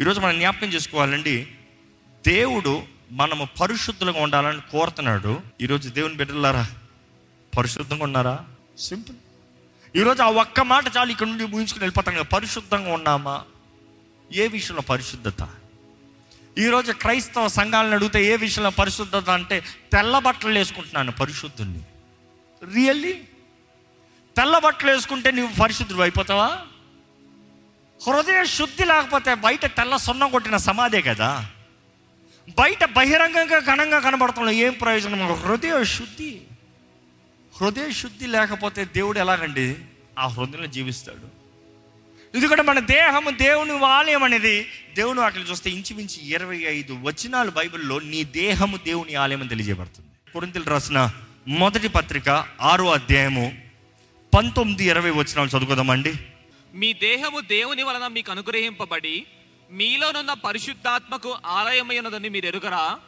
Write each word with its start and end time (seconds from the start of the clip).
ఈరోజు 0.00 0.20
మనం 0.20 0.38
జ్ఞాపకం 0.38 0.66
చేసుకోవాలండి 0.66 1.46
దేవుడు 2.26 2.82
మనము 3.12 3.48
పరిశుద్ధులుగా 3.60 4.22
ఉండాలని 4.22 4.60
కోరుతున్నాడు. 4.60 5.40
ఈరోజు 5.60 5.88
దేవుని 5.88 6.14
బిడ్డలారా 6.14 6.66
పరిశుద్ధంగా 7.58 8.04
ఉన్నారా? 8.04 8.44
సింపుల్. 8.78 9.16
ఈరోజు 9.96 10.22
ఆ 10.22 10.30
ఒక్క 10.30 10.60
మాట 10.60 10.84
చాలు 10.96 11.10
ఇక్కడ 11.10 11.26
నుండి 11.26 11.44
ఊహించుకుని 11.44 11.78
వెళ్ళిపోతాం 11.78 12.14
కదా 12.14 12.22
పరిశుద్ధంగా 12.22 12.92
ఉన్నామా? 12.92 13.44
ఏ 14.32 14.46
విషయంలో 14.46 14.82
పరిశుద్ధత? 14.82 15.48
ఈరోజు 16.58 16.92
క్రైస్తవ 16.92 17.48
సంఘాలను 17.48 17.94
అడిగితే 17.94 18.24
ఏ 18.24 18.36
విషయంలో 18.36 18.70
పరిశుద్ధత 18.70 19.30
అంటే 19.30 19.64
తెల్ల 19.92 20.18
బట్టలు 20.18 20.58
వేసుకుంటున్నాను 20.58 21.12
పరిశుద్ధుణ్ణి. 21.12 21.80
రియల్లీ? 22.74 23.12
తెల్ల 24.36 24.58
బట్టలు 24.58 24.90
వేసుకుంటే 24.90 25.30
నువ్వు 25.30 25.56
పరిశుద్ధుడు 25.56 26.00
అయిపోతావా? 26.00 26.60
హృదయ 28.06 28.44
శుద్ధి 28.44 28.84
లేకపోతే 28.84 29.34
బయట 29.34 29.66
తెల్ల 29.66 29.96
సున్నం 29.96 30.30
కొట్టిన 30.30 30.56
సమాధే 30.56 31.02
కదా. 31.02 31.46
బయట 32.58 32.84
బహిరంగంగా 32.84 33.58
ఘనంగా 33.58 33.98
కనబడుతున్నాం 33.98 34.54
ఏం 34.54 34.72
ప్రయోజనం? 34.72 35.32
హృదయ 35.32 35.84
శుద్ధి. 35.84 36.40
హృదయ 37.60 37.90
శుద్ధి 37.90 38.26
లేకపోతే 38.26 38.84
దేవుడు 38.84 39.18
ఎలాగండి 39.18 39.76
ఆ 40.18 40.26
హృదయంలో 40.26 40.66
జీవిస్తాడు. 40.66 41.38
ఎందుకంటే 42.34 42.62
మన 42.62 42.78
దేహము 42.78 43.30
దేవుని 43.30 43.84
ఆలయం 43.84 44.24
అనేది 44.24 44.68
దేవుని 44.96 45.20
వాటిని 45.20 45.44
చూస్తే 45.44 45.70
ఇంచుమించి 45.70 46.28
ఇరవై 46.28 46.56
ఐదు 46.56 46.92
వచనాలు 46.92 47.50
బైబిల్లో 47.50 47.98
నీ 47.98 48.24
దేహము 48.24 48.76
దేవుని 48.76 49.14
ఆలయం 49.14 49.40
అని 49.40 49.48
తెలియజేయబడుతుంది. 49.48 50.32
కొరింతలు 50.32 50.64
రాసిన 50.64 51.10
మొదటి 51.48 51.88
పత్రిక 51.88 52.46
ఆరో 52.60 52.90
అధ్యాయము 52.90 53.52
పంతొమ్మిది 54.34 54.84
ఇరవై 54.84 55.10
వచనాలు 55.10 55.48
చదువుకుందామండి. 55.48 56.14
మీ 56.74 56.92
దేహము 56.92 57.40
దేవుని 57.40 57.82
వలన 57.82 58.06
మీకు 58.06 58.30
అనుగ్రహింపబడి 58.30 59.26
మీలోనున్న 59.70 60.32
పరిశుద్ధాత్మకు 60.32 61.36
ఆలయమైనదని 61.46 62.28
మీరు 62.28 62.46
ఎరుగరా? 62.46 62.98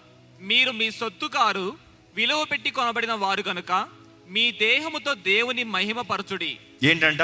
మీరు 0.41 0.71
మీ 0.71 0.91
సొత్తు 0.91 1.27
కారు 1.27 1.77
విలువ 2.15 2.45
పెట్టి 2.45 2.71
కొనబడిన 2.71 3.13
వారు 3.13 3.43
కనుక 3.43 3.89
మీ 4.29 4.53
దేహముతో 4.53 5.15
దేవుని 5.15 5.65
మహిమపరచుడి. 5.65 6.59
ఏంటంట? 6.83 7.23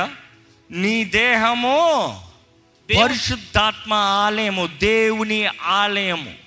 నీ 0.70 1.04
దేహము 1.04 2.20
పరిశుద్ధాత్మ 3.02 3.94
ఆలయము 3.94 4.66
దేవుని 4.66 5.46
ఆలయము. 5.46 6.45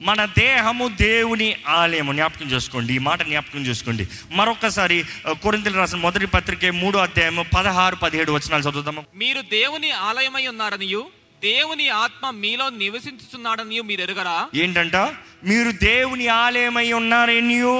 మన 0.00 0.24
దేహము 0.38 0.88
దేవుని 1.00 1.48
ఆలయము. 1.68 2.12
జ్ఞాపకం 2.12 2.46
చేసుకోండి 2.46 2.94
ఈ 2.94 2.98
మాట 2.98 3.22
జ్ఞాపకం 3.22 3.66
చేసుకోండి. 3.66 4.04
మరొకసారి 4.30 4.98
కొరింతలు 5.42 5.74
రాసిన 5.74 5.98
మొదటి 5.98 6.26
పత్రిక 6.26 6.66
మూడో 6.74 6.98
అధ్యాయము 6.98 7.44
పదహారు 7.56 7.96
పదిహేడు 7.96 8.32
వచనాలు 8.32 8.62
చదువుతాము 8.62 9.02
మీరు 9.14 9.40
దేవుని 9.52 9.90
ఆలయమై 10.08 10.46
ఉన్నారనియు 10.46 11.02
దేవుని 11.42 11.88
ఆత్మ 11.96 12.30
మీలో 12.30 12.68
నివసించుచున్నాడనియు 12.78 13.82
మీరు 13.82 14.00
ఎరుగరా? 14.00 14.36
ఏంటంట? 14.54 14.96
మీరు 15.44 15.70
దేవుని 15.82 16.28
ఆలయమై 16.36 16.92
ఉన్నారనియో 16.92 17.74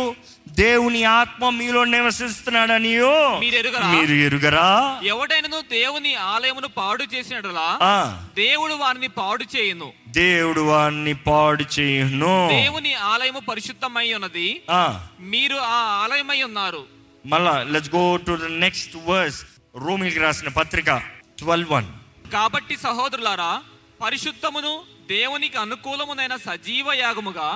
దేవుని 0.59 1.05
ఆత్మ 1.13 1.49
మీలో 1.51 1.85
నివసిస్తున్నాడనియో 1.85 3.11
మీరు 3.39 3.55
ఎరుగరా? 3.55 3.89
మీరు 3.89 4.15
ఎరుగరా? 4.27 4.69
ఎవడైనను 5.05 5.61
దేవుని 5.71 6.15
ఆలయమును 6.15 6.69
పాడు 6.69 7.05
చేసినట్లా 7.15 7.67
ఆ, 7.83 7.95
దేవుడు 8.35 8.75
వారిని 8.75 9.09
పాడు 9.09 9.45
చేయును. 9.57 9.89
దేవుడు 10.13 10.61
వారిని 10.61 11.15
పాడు 11.15 11.65
చేయను. 11.79 12.35
దేవుని 12.51 12.95
ఆలయము 12.95 13.41
పరిశుద్ధమై 13.41 14.15
ఉన్నది. 14.15 14.49
మీరు 15.21 15.55
ఆ 15.71 15.79
ఆలయమై 16.03 16.43
ఉన్నారు. 16.43 16.83
మళ్ళా 17.27 17.63
let's 17.63 17.95
go 17.95 18.17
to 18.17 18.33
the 18.33 18.51
next 18.59 18.97
verse 19.07 19.41
రోమిల్కి 19.77 20.19
రాసిన 20.19 20.49
పత్రిక 20.49 20.91
ట్వెల్వ్ 21.39 21.73
వన్ 21.73 21.89
కాబట్టి 22.33 22.77
సహోదరులారా 22.77 23.53
పరిశుద్ధమును 24.01 24.73
దేవునికి 25.09 25.59
అనుకూలమునైన 25.59 26.37
సజీవ 26.37 26.93
యాగముగా 26.95 27.49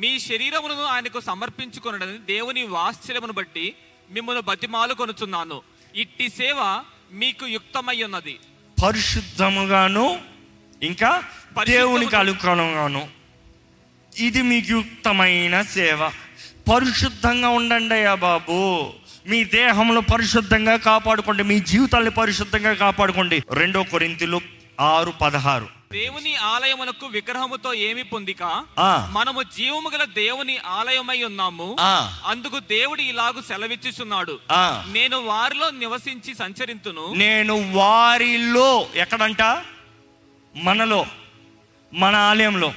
మీ 0.00 0.18
శరీరమును 0.18 0.84
ఆయనకు 0.84 1.20
సమర్పించుకొనడని 1.20 2.18
దేవుని 2.18 2.66
వాత్సల్యమును 2.66 3.32
బట్టి 3.32 3.74
మిమ్మల్ని 4.10 4.42
బతిమాలు 4.42 4.94
కొనుచున్నాను. 4.94 5.62
ఇట్టి 5.94 6.28
సేవ 6.28 6.82
మీకు 7.12 7.46
యుక్తమై 7.46 8.02
ఉన్నది. 8.02 8.38
పరిశుద్ధముగాను 8.84 10.20
ఇంకా 10.82 11.22
దేవునికి 11.66 12.16
అనుకూలంగాను 12.16 13.08
ఇది 14.18 14.42
మీకు 14.42 14.70
యుక్తమైన 14.70 15.62
సేవ. 15.62 16.08
పరిశుద్ధంగా 16.74 17.48
ఉండండి 17.48 17.94
అయ్యా 17.94 18.14
బాబు. 18.14 18.92
మీ 19.26 19.44
దేహంలో 19.44 20.00
పరిశుద్ధంగా 20.00 20.76
కాపాడుకోండి. 20.76 21.42
మీ 21.42 21.60
జీవితాన్ని 21.60 22.10
పరిశుద్ధంగా 22.10 22.72
కాపాడుకోండి. 22.72 23.42
రెండో 23.52 23.82
కొరింతిలో 23.82 24.40
ఆరు 24.80 25.10
పదహారు. 25.10 25.79
దేవుని 25.92 26.36
ఆలయమునకు 26.36 27.06
విగ్రహముతో 27.06 27.74
ఏమి 27.74 28.02
పొందిక. 28.02 28.42
మనము 29.12 29.42
జీవము 29.42 29.90
గల 29.90 30.04
దేవుని 30.04 30.58
ఆలయమై 30.58 31.22
ఉన్నాము. 31.22 31.76
అందుకు 32.24 32.58
దేవుడు 32.58 33.00
ఇలాగు 33.00 33.42
సెలవిచ్చుచున్నాడు. 33.42 34.38
నేను 34.92 35.18
వారిలో 35.20 35.70
నివసించి 35.70 36.34
సంచరింతును 36.34 37.14
నేను 37.14 37.72
వారిలో 37.72 38.88
ఎక్కడంట 38.94 39.42
మనలో 40.56 41.06
మన 41.92 42.16
ఆలయంలో 42.16 42.72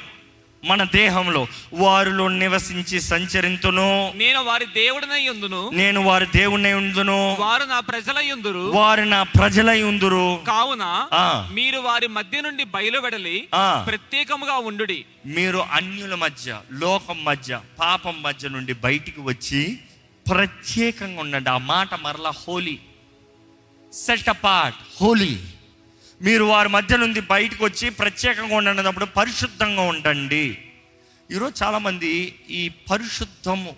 మన 0.64 0.84
దేహంలో 0.84 1.48
వారిలో 1.74 2.28
నివసించి 2.28 3.02
సంచరింతును. 3.02 4.14
నేను 4.16 4.44
వారి 4.44 4.66
దేవుడినై 4.66 5.28
ఉందును. 5.28 5.70
నేను 5.74 6.04
వారి 6.04 6.26
దేవుని 6.26 6.74
ఉందును. 6.74 7.38
వారు 7.40 7.64
నా 7.64 7.80
ప్రజలై 7.80 8.32
ఉందురు. 8.32 8.60
వారి 8.60 9.06
నా 9.06 9.24
ప్రజలై 9.24 9.82
ఉందురు. 9.82 10.44
కావున. 10.48 11.08
మీరు 11.54 11.80
వారి 11.80 12.08
మధ్య 12.08 12.42
నుండి 12.42 12.64
బయలువెడలి. 12.64 13.48
ప్రత్యేకముగా 13.88 14.54
ఉండుడి. 14.54 15.06
మీరు 15.26 15.58
అన్యుల 15.58 16.16
మధ్య 16.16 16.60
లోకం 16.72 17.24
మధ్య 17.24 17.60
పాపం 17.80 18.22
మధ్య 18.22 18.50
నుండి 18.50 18.74
బయటికి 18.74 19.22
వచ్చి 19.22 19.80
ప్రత్యేకంగా 20.30 21.22
ఉండండి. 21.22 21.50
ఆ 21.50 21.58
మాట 21.58 21.94
మరలా 21.94 22.30
హోలీ. 22.30 22.80
Set 23.94 24.30
apart. 24.30 24.78
హోలీ. 25.02 25.40
మీరు 26.22 26.44
వారి 26.44 26.70
మధ్య 26.70 26.98
నుండి 26.98 27.20
బయటకు 27.20 27.66
వచ్చి 27.66 27.90
ప్రత్యేకంగా 27.90 28.56
ఉండేటప్పుడు 28.56 29.06
పరిశుద్ధంగా 29.06 29.82
ఉండండి. 29.82 30.58
ఈరోజు 31.32 31.64
చాలామంది 31.64 32.40
ఈ 32.50 32.70
పరిశుద్ధము 32.92 33.76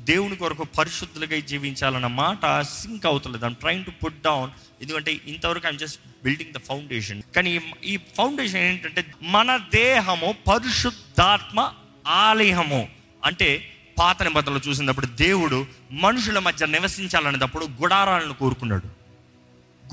దేవుని 0.00 0.36
కొరకు 0.36 0.64
పరిశుద్ధులుగా 0.64 1.40
జీవించాలన్న 1.40 2.06
మాట 2.06 2.60
సింక్ 2.60 3.06
అవుతలేదు. 3.06 3.46
I'm 3.46 3.54
trying 3.54 3.84
to 3.84 3.90
put 3.90 4.22
down 4.22 4.50
ఎందుకంటే 4.82 5.20
ఇంతవరకు 5.26 5.68
I'm 5.68 5.78
just 5.78 6.00
building 6.24 6.52
the 6.52 6.58
foundation 6.58 7.22
కానీ 7.36 7.60
ఈ- 7.84 7.96
ఫౌండేషన్ 7.96 8.60
ఏంటంటే 8.60 9.04
మన 9.22 9.56
దేహము 9.56 10.34
పరిశుద్ధాత్మ 10.48 11.72
ఆలయము. 12.06 12.88
అంటే 13.24 13.72
పాత 13.98 14.22
నిబంధనలు 14.22 14.60
చూసినప్పుడు 14.68 15.06
దేవుడు 15.06 15.66
మనుషుల 15.92 16.38
మధ్య 16.38 16.66
నివసించాలనేటప్పుడు 16.66 17.64
గుడారాలను 17.64 18.34
కోరుకున్నాడు. 18.34 18.86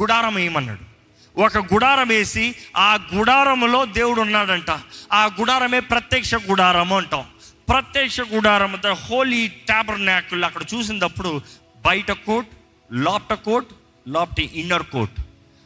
గుడారం 0.02 0.40
ఏమన్నాడు? 0.40 0.95
ఒక 1.38 1.58
గుడారం 1.58 2.08
వేసి 2.08 2.56
ఆ 2.78 3.08
గుడారంలో 3.16 3.86
దేవుడు 3.86 4.22
ఉన్నాడంట 4.22 4.70
ఆ 5.14 5.26
గుడారమే 5.26 5.80
ప్రత్యక్ష 5.80 6.36
గుడారము 6.36 6.98
అంటాం. 6.98 7.26
ప్రత్యక్ష 7.70 8.22
గుడారం 8.22 8.82
ద 8.86 8.88
హోలీ 8.88 9.48
ట్యాబర్ 9.48 10.06
నాకుల్ 10.06 10.44
అక్కడ 10.44 10.62
చూసినప్పుడు 10.74 11.42
బయట 11.86 12.12
కోట్ 12.12 12.48
లోప్ట 12.92 13.34
కోట్ 13.34 13.68
లోప్ట్ 14.08 14.40
ఇన్నర్ 14.40 14.84
కోట్ 14.84 15.12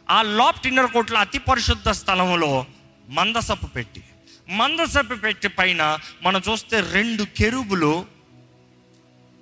ఆ 0.10 0.22
లోప్ట్ 0.22 0.68
ఇన్నర్ 0.68 0.92
కోట్లో 0.92 1.20
అతి 1.20 1.40
పరిశుద్ధ 1.40 1.90
స్థలంలో 1.90 2.66
మందసపు 3.10 3.66
పెట్టి. 3.66 4.04
మందసపు 4.50 5.16
పెట్టి 5.16 5.48
పైన 5.48 5.98
మనం 6.24 6.42
చూస్తే 6.52 6.82
రెండు 6.92 7.24
కెరుబులు. 7.24 8.06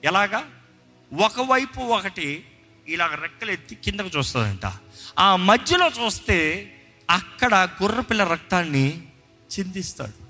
ఎలాగా? 0.04 0.44
ఒకవైపు 1.24 1.80
ఒకటి 1.80 2.44
ఇలాగ 2.88 3.16
రెక్కలు 3.16 3.52
ఎత్తి 3.52 3.76
కిందకు 3.76 4.18
చూస్తుందంట. 4.18 4.66
ఆ 5.20 5.36
మధ్యలో 5.36 5.88
చూస్తే 5.88 6.38
అక్కడ 7.10 7.70
గుర్రపిల్ల 7.84 8.24
రక్తాన్ని 8.24 9.02
చిందిస్తాడు 9.60 10.28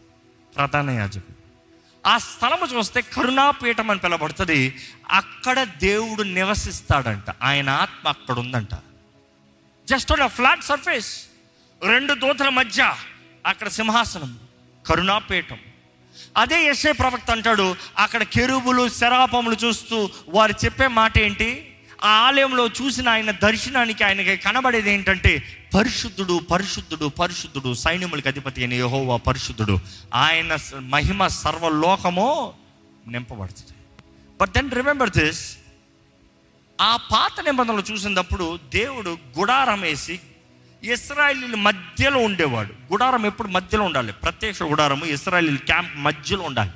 ప్రధాన 0.56 0.90
యాజకుడు. 0.90 1.38
ఆ 2.10 2.18
స్థలము 2.18 2.66
చూస్తే 2.66 3.02
కరుణాపీఠం 3.02 3.90
అని 3.90 4.00
పిలబడుతుంది 4.00 4.76
అక్కడ 5.12 5.64
దేవుడు 5.64 6.24
నివసిస్తాడంట. 6.24 7.26
ఆయన 7.44 7.70
ఆత్మ 7.70 8.08
అక్కడ 8.08 8.40
ఉందంట. 8.40 8.74
జస్ట్ 9.90 10.12
ఆన్ 10.12 10.30
ఫ్లాట్ 10.30 10.64
సర్ఫేస్ 10.64 11.26
రెండు 11.84 12.14
దూతల 12.14 12.50
మధ్య 12.50 12.96
అక్కడ 13.46 13.68
సింహాసనం 13.68 14.40
కరుణాపీఠం. 14.86 15.60
అదే 16.38 16.66
ఎస్ఏ 16.66 16.92
ప్రవక్త 16.92 17.32
అంటాడు 17.32 17.76
అక్కడ 17.98 18.24
కెరుబులు 18.24 18.90
శరాపములు 18.90 19.56
చూస్తూ 19.66 20.10
వారు 20.30 20.54
చెప్పే 20.66 20.88
మాట 20.88 21.18
ఏంటి 21.18 21.77
ఆ 22.04 22.10
ఆలయంలో 22.10 22.68
చూసిన 22.68 23.10
ఆయన 23.10 23.32
దర్శనానికి 23.32 24.04
ఆయనకి 24.04 24.38
కనబడేది 24.38 24.92
ఏంటంటే 24.92 25.64
పరిశుద్ధుడు 25.76 26.40
పరిశుద్ధుడు 26.52 27.06
పరిశుద్ధుడు 27.06 27.74
సైన్యములకు 27.74 28.28
అధిపతి 28.28 28.62
అయిన 28.62 28.74
యహోవా 28.74 29.18
పరిశుద్ధుడు. 29.18 29.80
ఆయన 30.14 30.58
మహిమ 30.80 31.28
సర్వలోకము 31.28 32.54
నింపబడుతుంది. 33.08 33.72
బట్ 34.42 34.52
దెన్ 34.52 34.72
రిమెంబర్ 34.72 35.10
దిస్ 35.10 35.58
ఆ 36.82 36.96
పాత 36.96 37.44
నిబంధనలు 37.46 37.84
చూసినప్పుడు 37.92 38.60
దేవుడు 38.74 39.18
గుడారం 39.40 39.82
వేసి 39.82 40.20
ఇస్రాయలీల 40.84 41.56
మధ్యలో 41.56 42.20
ఉండేవాడు. 42.20 42.74
గుడారం 42.74 43.26
ఎప్పుడు 43.26 43.48
మధ్యలో 43.48 43.84
ఉండాలి? 43.84 44.14
ప్రత్యక్ష 44.14 44.64
గుడారము 44.64 45.06
ఇస్రాయలీల 45.06 45.56
క్యాంప్ 45.56 45.98
మధ్యలో 45.98 46.44
ఉండాలి. 46.44 46.72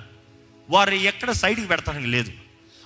వారు 0.70 0.92
ఎక్కడ 0.92 1.32
సైడ్కి 1.32 1.68
పెడతానికి 1.68 2.08
లేదు. 2.08 2.32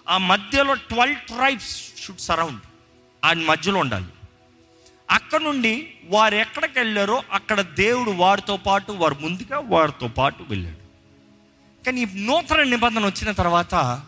ఆ 0.10 0.18
మధ్యలో 0.18 0.74
ట్వెల్వ్ 0.74 1.16
ట్రైబ్స్ 1.16 1.95
షుడ్ 2.06 2.20
సరౌండ్ 2.20 2.60
ఆయన 3.26 3.40
మధ్యలో 3.40 3.80
ఉండాలి. 3.80 4.06
అక్కడ 5.12 5.42
నుండి 5.42 5.94
వారు 6.06 6.36
ఎక్కడికి 6.36 6.80
వెళ్ళారో 6.80 7.24
అక్కడ 7.32 7.62
దేవుడు 7.62 8.12
వారితో 8.12 8.58
పాటు 8.58 8.92
వారు 8.92 9.16
ముందుగా 9.16 9.60
వారితో 9.60 10.08
పాటు 10.08 10.44
వెళ్ళాడు. 10.50 10.86
కానీ 11.86 12.02
ఈ 12.02 12.06
నూతన 12.14 12.64
నిబంధన 12.64 13.06
వచ్చిన 13.06 13.32
తర్వాత 13.32 14.04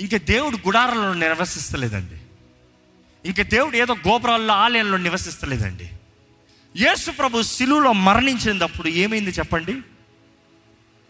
ఇంక 0.00 0.16
దేవుడు 0.16 0.56
గుడారంలో 0.56 1.14
నివసిస్తలేదండి. 1.14 2.20
ఇంక 3.28 3.42
దేవుడు 3.42 3.76
ఏదో 3.76 3.94
గోపురాల్లో 3.94 4.54
ఆలయంలో 4.54 4.98
నివసిస్తలేదండి. 4.98 5.90
యేసు 6.76 7.10
ప్రభు 7.10 7.42
శిలువులో 7.42 7.92
మరణించినప్పుడు 7.92 8.88
ఏమైంది 8.88 9.30
చెప్పండి? 9.30 9.80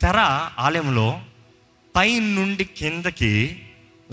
తెర 0.01 0.19
ఆలయంలో 0.59 1.23
పై 1.97 2.19
నుండి 2.19 2.65
కిందకి 2.65 3.63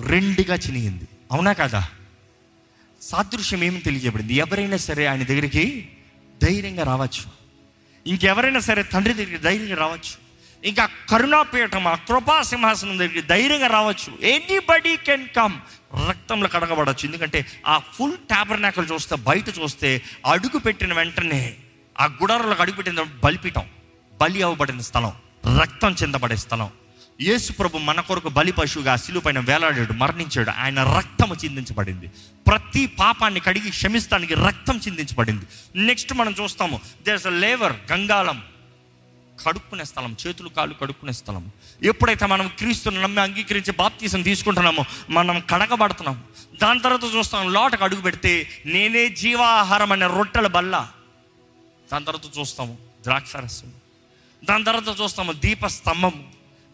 రెండుగా 0.05 0.55
చినిగింది. 0.55 1.07
అవునా 1.31 1.53
కదా? 1.53 1.87
సాదృశ్యం 3.01 3.63
ఏమి 3.63 3.79
తెలియజేయబడింది? 3.79 4.33
ఎవరైనా 4.33 4.77
సరే 4.77 5.05
ఆయన 5.05 5.23
దగ్గరికి 5.23 5.89
ధైర్యంగా 6.43 6.83
రావచ్చు. 6.83 7.31
ఇంకెవరైనా 8.07 8.59
సరే 8.59 8.83
తండ్రి 8.83 9.13
దగ్గరికి 9.13 9.43
ధైర్యంగా 9.43 9.75
రావచ్చు. 9.75 10.27
ఇంకా 10.65 10.89
కరుణాపీఠం 11.09 11.87
ఆ 11.87 11.95
కృపా 11.95 12.41
సింహాసనం 12.41 12.97
దగ్గరికి 12.97 13.21
ధైర్యంగా 13.21 13.67
రావచ్చు. 13.67 14.27
ఎనీబడి 14.27 14.97
కెన్ 14.97 15.27
కమ్ 15.27 15.53
రక్తంలో 16.09 16.47
కడగబడచ్చు 16.47 17.05
ఎందుకంటే 17.05 17.45
ఆ 17.67 17.77
ఫుల్ 17.77 18.17
ట్యాబర్నాకల్ 18.17 18.87
చూస్తే 18.93 19.15
బయట 19.15 19.49
చూస్తే 19.49 20.01
అడుగు 20.25 20.59
పెట్టిన 20.59 20.93
వెంటనే 20.93 21.55
ఆ 21.99 22.05
గుడారంలోకి 22.05 22.61
అడుగు 22.61 22.75
పెట్టిన 22.75 23.01
బలిపీఠం 23.23 23.65
బలి 24.21 24.41
అవ్వబడిన 24.41 24.79
స్థలం 24.79 25.11
రక్తం 25.59 25.95
చెందబడే 26.01 26.35
స్థలం. 26.35 26.69
యేసు 27.21 27.51
ప్రభు 27.51 27.77
మన 27.77 28.01
కొరకు 28.01 28.29
బలి 28.29 28.51
పశువుగా 28.51 28.95
శిలువు 28.95 29.21
పైన 29.23 29.39
వేలాడాడు 29.39 29.93
మరణించాడు. 29.93 30.49
ఆయన 30.49 30.83
రక్తము 30.83 31.35
చిందించబడింది. 31.35 32.11
ప్రతి 32.47 32.85
పాపాన్ని 32.85 33.39
కడిగి 33.39 33.69
క్షమిస్తానికి 33.69 34.33
రక్తం 34.33 34.77
చిందించబడింది. 34.77 35.45
నెక్స్ట్ 35.75 36.13
మనం 36.13 36.35
చూస్తాము 36.41 36.81
దేర్స్ 37.05 37.27
అ 37.27 37.29
లేవర్ 37.29 37.73
గంగాళం. 37.91 38.43
కడుక్కునే 39.45 39.83
స్థలం 39.83 40.17
చేతులు 40.27 40.49
కాళ్ళు 40.49 40.75
కడుక్కునే 40.75 41.11
స్థలం. 41.11 41.51
ఎప్పుడైతే 41.83 42.25
మనం 42.25 42.51
క్రీస్తుని 42.57 43.01
నమ్మి 43.01 43.21
అంగీకరించి 43.21 43.71
బాప్తీసం 43.71 44.21
తీసుకుంటున్నామో 44.21 44.85
మనం 45.09 45.39
కడగబడుతున్నాం. 45.39 46.23
దాని 46.61 46.79
తర్వాత 46.79 47.15
చూస్తాం 47.15 47.53
లోటకు 47.53 47.83
అడుగు 47.83 48.01
పెడితే 48.01 48.49
నేనే 48.65 49.09
జీవాహారం 49.09 49.91
అనే 49.91 50.07
రొట్టెల 50.07 50.47
బల్ల. 50.47 50.89
దాని 51.93 52.05
తర్వాత 52.05 52.39
చూస్తాము 52.39 52.77
ద్రాక్షారసం. 53.03 53.71
దాని 54.49 54.63
తర్వాత 54.63 55.01
చూస్తాము 55.01 55.31
దీపస్తంభం 55.31 56.25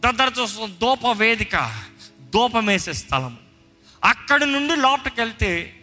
దాని 0.03 0.17
తర్వాత 0.17 0.39
చూస్తాం 0.39 0.75
దూప 0.81 1.07
వేదిక 1.07 1.83
దూపం 2.19 2.65
వేసే 2.65 2.93
స్థలం 2.93 3.37
అక్కడి 4.03 4.45
నుండి 4.45 4.75
లోపలికి 4.75 5.21
వెళ్తే 5.21 5.79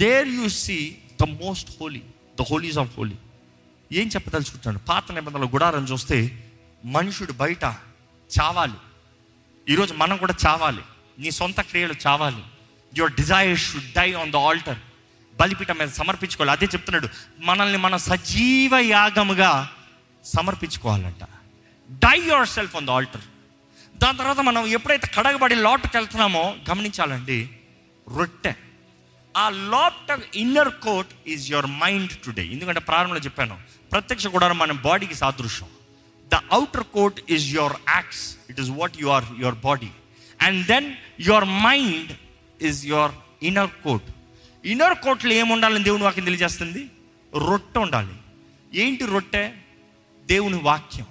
there 0.00 0.28
you 0.28 0.48
see 0.48 0.96
the 1.20 1.24
most 1.24 1.70
holy 1.80 2.02
the 2.40 2.42
holies 2.42 2.78
of 2.78 2.96
holy 2.96 3.14
ఏం 3.92 4.08
చెప్పదలుచుకుంటాను 4.08 4.78
పాత 4.78 5.12
నిబంధనల 5.12 5.44
గుడారం 5.44 5.84
చూస్తే 5.84 6.50
మనుషుడు 6.84 7.32
బయట 7.32 7.64
చావాలి. 8.40 8.74
ఈరోజు 9.68 9.94
మనం 9.94 10.16
కూడా 10.16 10.34
చావాలి. 10.46 10.82
నీ 11.18 11.30
సొంత 11.30 11.60
క్రియలు 11.60 11.94
చావాలి. 12.06 12.42
Your 12.98 13.12
desire 13.12 13.58
should 13.58 13.92
die 13.92 14.12
on 14.12 14.32
the 14.32 14.36
altar 14.36 14.78
బలిపీఠం 15.40 15.78
మీద 15.78 15.88
సమర్పించుకోవాలి. 15.88 16.50
అదే 16.50 16.66
చెప్తున్నాడు. 16.66 17.08
మనల్ని 17.38 17.78
మన 17.78 17.96
సజీవ 17.96 18.76
యాగముగా 18.76 19.70
సమర్పించుకోవాలంట. 20.24 21.24
Die 21.90 22.18
yourself 22.48 22.76
on 22.76 22.86
the 22.86 22.90
altar 22.90 23.20
దాని 24.04 24.18
తర్వాత 24.18 24.40
మనం 24.40 24.66
ఎప్పుడైతే 24.66 25.06
కడగబడి 25.06 25.54
లోటుకి 25.54 25.96
వెళ్తున్నామో 25.96 26.56
గమనించాలండి 26.70 27.48
రొట్టె. 28.16 28.52
ఆ 29.36 29.48
lot 29.48 30.36
inner 30.36 30.68
court 30.68 31.06
is 31.26 31.50
your 31.50 31.66
mind 31.66 32.10
today 32.10 32.46
ఎందుకంటే 32.46 32.80
ప్రారంభంలో 32.80 33.20
చెప్పాను 33.20 33.58
ప్రత్యక్ష 33.92 34.26
గుడారం 34.26 34.58
మన 34.58 34.72
బాడీకి 34.72 35.14
సాదృశ్యం. 35.14 35.68
The 36.32 36.34
outer 36.34 36.82
court 36.82 37.20
is 37.30 37.54
your 37.54 37.72
acts 37.88 38.36
it 38.50 38.60
is 38.60 38.70
what 38.70 38.92
you 39.00 39.08
are 39.08 39.24
your 39.38 39.54
body 39.54 39.88
and 40.40 40.66
then 40.66 40.94
your 41.20 41.44
mind 41.44 42.12
is 42.62 42.86
your 42.86 43.12
inner 43.42 43.70
court 43.84 44.04
inner 44.64 44.98
కోట్లో 44.98 45.32
ఏముండాలని 45.32 45.84
దేవుని 45.84 46.04
వాక్యం 46.04 46.24
తెలియజేస్తుంది? 46.24 46.90
రొట్టె 47.48 47.78
ఉండాలి. 47.78 48.14
ఏంటి 48.74 49.06
రొట్టె? 49.06 49.52
దేవుని 50.26 50.56
వాక్యం. 50.56 51.06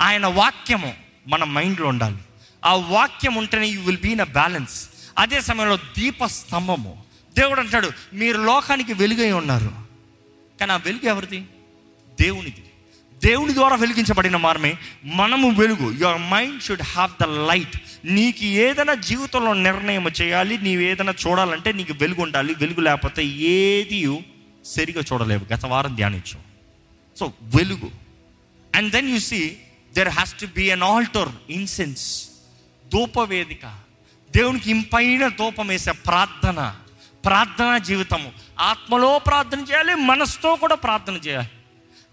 ఆయన 0.00 0.26
వాక్యము. 0.26 1.07
మన 1.28 1.44
మైండ్లో 1.44 1.88
ఉండాలి. 1.88 2.16
ఆ 2.64 2.74
వాక్యం 2.74 3.34
ఉంటేనే 3.34 3.66
you 3.66 3.80
will 3.80 3.98
be 3.98 4.08
in 4.08 4.20
a 4.20 4.24
balance 4.24 4.88
అదే 5.18 5.40
సమయంలో 5.40 5.76
దీప 5.76 6.24
స్తంభము. 6.24 7.04
దేవుడు 7.38 7.60
అంటాడు 7.60 7.90
మీరు 8.14 8.38
లోకానికి 8.38 8.92
వెలుగై 8.92 9.32
ఉన్నారు. 9.32 9.72
కానీ 10.60 10.72
ఆ 10.72 10.76
వెలుగు 10.76 11.08
ఎవరిది? 11.08 11.40
దేవునిది. 12.20 12.64
దేవుని 13.24 13.54
ద్వారా 13.54 13.76
వెలిగించబడిన 13.76 14.36
మార్మే 14.36 14.78
మనము 15.04 15.50
వెలుగు. 15.50 15.92
Your 15.92 16.18
mind 16.18 16.62
should 16.62 16.82
have 16.82 17.10
the 17.22 17.22
light 17.22 17.76
నీకు 18.04 18.44
ఏదైనా 18.44 18.94
జీవితంలో 18.94 19.52
నిర్ణయం 19.52 20.08
చేయాలి 20.22 20.58
నీవు 20.58 20.80
ఏదైనా 20.82 21.14
చూడాలంటే 21.26 21.72
నీకు 21.72 21.92
వెలుగు 21.92 22.20
ఉండాలి. 22.20 22.54
వెలుగు 22.54 22.80
లేకపోతే 22.80 23.24
ఏది 23.24 24.22
సరిగా 24.64 25.00
చూడలేవు. 25.12 25.54
గత 25.54 25.66
వారం 25.66 25.94
ధ్యానించు. 25.94 26.38
సో 27.18 27.32
వెలుగు. 27.42 27.90
And 28.74 28.92
then 28.92 29.10
you 29.10 29.18
see 29.18 29.56
there 29.94 30.08
has 30.08 30.34
to 30.40 30.46
be 30.46 30.70
an 30.70 30.82
altar 30.82 31.28
incense 31.50 32.28
ధూపవేదిక. 32.92 33.80
దేవునికి 34.36 34.70
ఇంపైన 34.70 35.28
ధూపం 35.28 35.66
వేసే 35.66 35.92
ప్రార్థన 35.92 36.76
ప్రార్థనా 37.24 37.78
జీవితము. 37.78 38.32
ఆత్మలో 38.60 39.18
ప్రార్థన 39.18 39.60
చేయాలి 39.60 39.94
మనసుతో 39.94 40.56
కూడా 40.56 40.74
ప్రార్థన 40.74 41.12
చేయాలి. 41.12 41.48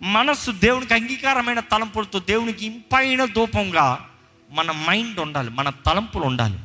మనస్సు 0.02 0.52
దేవునికి 0.52 0.94
అంగీకారమైన 0.94 1.60
తలంపులతో 1.60 2.20
దేవునికి 2.20 2.66
ఇంపైన 2.66 3.26
ధూపంగా 3.26 4.10
మన 4.52 4.72
మైండ్ 4.72 5.20
ఉండాలి 5.20 5.50
మన 5.50 5.70
తలంపులు 5.70 6.24
ఉండాలి. 6.24 6.60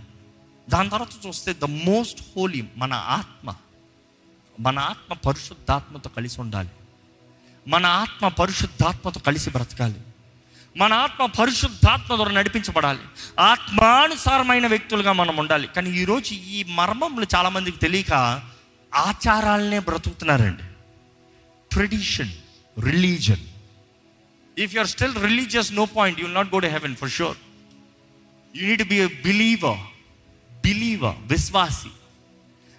దాని 0.69 0.91
తర్వాత 0.91 1.27
చూస్తే 1.27 1.53
ద 1.53 1.65
మోస్ట్ 1.65 2.23
హోలీ 2.37 2.65
మన 2.77 2.93
ఆత్మ. 2.93 3.55
మన 4.61 4.79
ఆత్మ 4.79 5.15
పరిశుద్ధాత్మతో 5.15 6.11
కలిసి 6.11 6.41
ఉండాలి. 6.41 6.69
మన 7.69 7.87
ఆత్మ 7.87 8.29
పరిశుద్ధాత్మతో 8.29 9.21
కలిసి 9.21 9.51
బ్రతకాలి. 9.51 10.01
మన 10.77 10.93
ఆత్మ 10.93 11.27
పరిశుద్ధాత్మ 11.27 12.17
ద్వారా 12.17 12.33
నడిపించబడాలి. 12.33 12.99
ఆత్మానుసారమైన 13.41 14.67
వ్యక్తులుగా 14.67 15.13
మనం 15.13 15.37
ఉండాలి. 15.37 15.69
కానీ 15.69 15.91
ఈరోజు 15.91 16.35
ఈ 16.35 16.65
మర్మములు 16.65 17.27
చాలామందికి 17.35 17.79
తెలియక 17.79 18.13
ఆచారాలనే 18.95 19.79
బ్రతుకుతున్నారండి. 19.79 20.63
Tradition 21.73 22.31
religion 22.81 23.41
if 24.59 24.75
you 24.75 24.81
are 24.81 24.89
still 24.89 25.23
religious 25.23 25.73
no 25.73 25.85
point 25.85 26.21
you 26.21 26.27
not 26.27 26.55
go 26.55 26.59
to 26.59 26.67
heaven 26.67 26.97
for 26.97 27.11
sure 27.11 27.37
you 28.57 28.67
need 28.67 28.89
be 28.89 29.07
believer 29.07 29.79
believer 30.53 31.17
విశ్వాసి. 31.21 31.89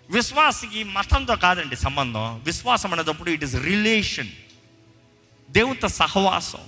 విశ్వాసికి 0.09 0.83
మతంతో 0.83 1.35
కాదండి 1.35 1.75
సంబంధం. 1.75 2.41
విశ్వాసం 2.43 2.93
అనేటప్పుడు 2.93 3.29
ఇట్ 3.29 3.43
ఇస్ 3.43 3.55
రిలేషన్ 3.55 4.29
దేవునితో 5.49 5.87
సహవాసం. 5.87 6.59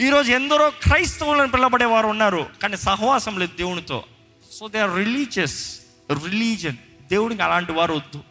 ఈరోజు 0.00 0.32
ఎందరో 0.32 0.70
క్రైస్తవులను 0.70 1.48
పిలబడేవారు 1.48 2.06
ఉన్నారు 2.06 2.46
కానీ 2.62 2.76
సహవాసం 2.76 3.38
లేదు 3.38 3.56
దేవునితో. 3.56 4.04
So 4.52 4.68
they 4.68 4.78
are 4.78 4.96
religious 4.96 5.80
religion 6.24 6.76
దేవునికి 7.10 7.42
అలాంటి 7.42 7.72
వారు 7.72 7.94
వద్దు. 7.94 8.22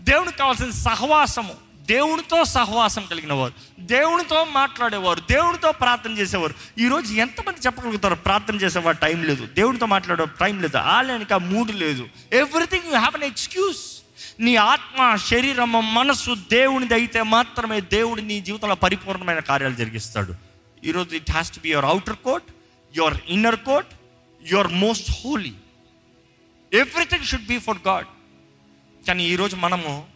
దేవునికి 0.00 0.36
కావాల్సిన 0.36 0.70
సహవాసము 0.70 1.54
దేవునితో 1.86 2.44
సహవాసం 2.44 3.06
కలిగిన 3.10 3.32
వారు 3.32 3.52
దేవునితో 3.80 4.44
మాట్లాడేవారు 4.44 5.20
దేవునితో 5.20 5.72
ప్రార్థన 5.72 6.10
చేసేవారు. 6.10 6.54
ఈరోజు 6.78 7.14
ఎంతమంది 7.14 7.60
చెప్పగలుగుతారు 7.60 8.14
ప్రార్థన 8.14 8.54
చేసేవారు 8.54 8.96
టైం 8.96 9.24
లేదు. 9.24 9.46
దేవునితో 9.46 9.86
మాట్లాడే 9.86 10.26
టైం 10.40 10.62
లేదు 10.62 10.76
ఆలయానికి 10.76 11.34
ఆ 11.34 11.38
మూడు 11.38 11.72
లేదు. 11.72 12.08
Everything 12.32 12.84
you 12.84 12.98
have 12.98 13.14
an 13.14 13.22
excuse 13.22 13.78
నీ 14.40 14.56
ఆత్మ 14.56 15.16
శరీరము 15.16 15.80
మనస్సు 15.80 16.36
దేవునిది 16.50 16.94
అయితే 16.94 17.22
మాత్రమే 17.22 17.80
దేవుడు 17.80 18.20
నీ 18.20 18.40
జీవితంలో 18.40 18.74
పరిపూర్ణమైన 18.74 19.38
కార్యాలు 19.38 19.74
జరిగిస్తాడు. 19.74 20.49
ఈరోజు 20.84 21.16
it 21.16 21.30
has 21.30 21.50
to 21.52 21.60
be 21.60 21.68
your 21.68 21.84
outer 21.84 22.16
court 22.16 22.48
your 22.96 23.14
inner 23.28 23.56
court 23.56 23.86
your 24.42 24.68
most 24.68 25.10
holy 25.10 25.54
everything 26.72 27.24
should 27.24 27.46
be 27.46 27.58
for 27.58 27.78
God 27.86 28.06
కానీ 29.06 29.24
ఈరోజు 29.28 29.56
మనము 29.56 30.08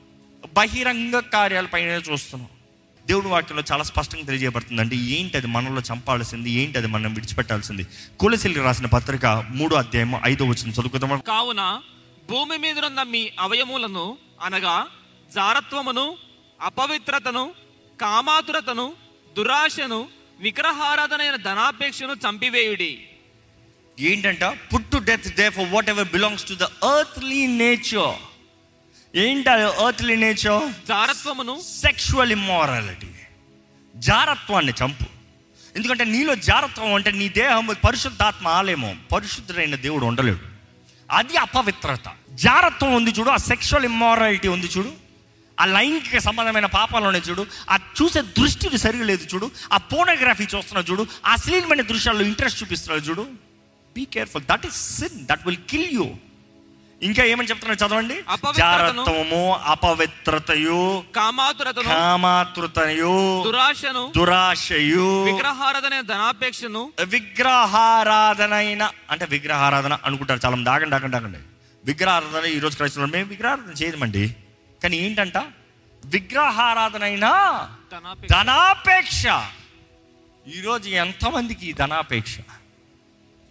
బహిరంగ 0.55 1.19
కార్యాలపైన 1.19 1.87
చూస్తున్నాం. 1.87 2.51
దేవుడి 3.07 3.29
వాక్యంలో 3.29 3.65
చాలా 3.73 3.83
స్పష్టంగా 3.83 4.23
తెలియజేయబడుతుందండి. 4.23 4.97
ఏంటి 4.97 5.37
అది 5.37 5.47
మనలో 5.47 5.81
చంపాల్సింది? 5.81 6.51
ఏంటి 6.51 6.79
అది 6.79 6.87
మనం 6.87 7.15
విడిచిపెట్టాల్సింది? 7.15 7.87
కులసిల్లి 8.21 8.61
రాసిన 8.61 8.87
పత్రిక 8.87 9.27
మూడో 9.27 9.77
అధ్యాయం 9.77 10.21
ఐదో 10.25 10.45
వచ్చిన 10.45 10.71
చదువుకుందాం 10.71 11.21
కావున 11.21 11.83
భూమి 12.31 12.59
మీదనున్న 12.59 13.03
మీ 13.03 13.31
అవయములను 13.41 14.19
అనగా 14.43 14.87
జారత్వమును 15.35 16.17
అపవిత్రతను 16.63 17.55
కామాతురతను 18.01 18.95
దురాశను 19.37 20.09
విగ్రహారాధనైన 20.41 21.37
ధనాపేక్షను 21.37 22.13
చంపివేయుడి. 22.13 23.07
ఏంటంట? 24.01 24.45
Put 24.45 24.91
to 24.91 24.97
death 24.97 25.37
therefore 25.51 25.69
whatever 25.89 26.13
belongs 26.13 26.49
to 26.49 26.55
the 26.55 26.63
earthly 26.63 27.47
nature 27.47 28.15
ఏంటి 29.17 29.51
ఎర్త్లీ 29.87 30.17
నేచర్ 30.17 30.87
జారత్వమును 30.89 31.61
సెక్షువల్ 31.61 32.33
ఇమ్మారాలిటీ 32.33 33.07
జారత్వాన్ని 33.97 34.73
చంపు. 34.85 35.05
ఎందుకంటే 35.77 36.05
నీలో 36.05 36.35
జారత్వం 36.35 36.95
అంటే 36.95 37.11
నీ 37.11 37.29
దేహం 37.29 37.67
పరిశుద్ధాత్మ 37.67 38.49
ఆలేమో 38.49 38.95
పరిశుద్ధుడైన 39.13 39.75
దేవుడు 39.75 40.05
ఉండలేడు. 40.07 40.39
అది 41.11 41.37
అపవిత్రత. 41.37 42.13
జారత్వం 42.31 42.95
ఉంది 42.95 43.11
చూడు 43.11 43.31
ఆ 43.31 43.37
సెక్షువల్ 43.37 43.85
ఇమ్మారాలిటీ 43.85 44.49
ఉంది 44.49 44.67
చూడు. 44.67 45.04
ఆ 45.61 45.65
లైంగిక 45.65 46.19
సంబంధమైన 46.19 46.67
పాపాలు 46.67 47.05
ఉన్నాయి 47.05 47.31
చూడు 47.31 47.47
ఆ 47.71 47.77
చూసే 48.03 48.21
దృష్టి 48.21 48.79
సరిగా 48.79 49.05
లేదు 49.05 49.25
చూడు 49.35 49.51
ఆ 49.73 49.77
పోనోగ్రఫీ 49.77 50.45
చూస్తున్నావు 50.45 50.91
చూడు 50.91 51.07
ఆ 51.27 51.33
అశ్లీలమైన 51.33 51.83
దృశ్యాల్లో 51.83 52.25
ఇంట్రెస్ట్ 52.25 52.63
చూపిస్తున్నాడు 52.63 53.05
చూడు. 53.09 53.27
Be 53.97 54.05
careful 54.05 54.43
that 54.43 54.67
is 54.67 55.01
sin 55.01 55.27
that 55.27 55.47
will 55.47 55.63
kill 55.71 55.91
you 55.93 56.07
ఇంకా 57.03 57.25
ఏమని 57.25 57.49
చెప్తున్నాడు 57.49 57.81
చదవండి? 57.85 58.15
జారత్వము 58.57 59.55
అపవిత్రతయు 59.55 61.05
కామాతురతను. 61.17 61.89
కామాతృతయు 61.89 63.43
దురాశను. 63.45 64.13
దురాశయు. 64.17 65.25
విగ్రహారాధనైన 65.25 66.01
ధనాపేక్షను. 66.01 66.93
విగ్రహారాధనైన 67.05 68.91
అంటే 69.11 69.27
విగ్రహారాధన 69.31 69.99
అనుకుంటారు 70.05 70.41
చాలా 70.45 70.57
మంది 70.57 70.71
ఆగండి 70.71 70.95
ఆగండి 70.95 71.17
ఆగండి. 71.17 71.39
విగ్రహారాధన 71.85 72.45
ఈరోజు 72.49 72.77
క్రైస్తవులు 72.77 73.13
మేము 73.13 73.29
విగ్రహారాధన 73.29 73.73
చేయమండి. 73.83 74.37
కానీ 74.85 74.97
ఏంటంట? 74.97 75.37
విగ్రహారాధనైనా 76.05 77.31
ధనాపేక్ష. 77.93 78.33
ధనాపేక్ష. 78.33 79.25
ఈరోజు 80.57 80.89
ఎంతమందికి 80.89 81.73
ధనాపేక్ష? 81.73 82.39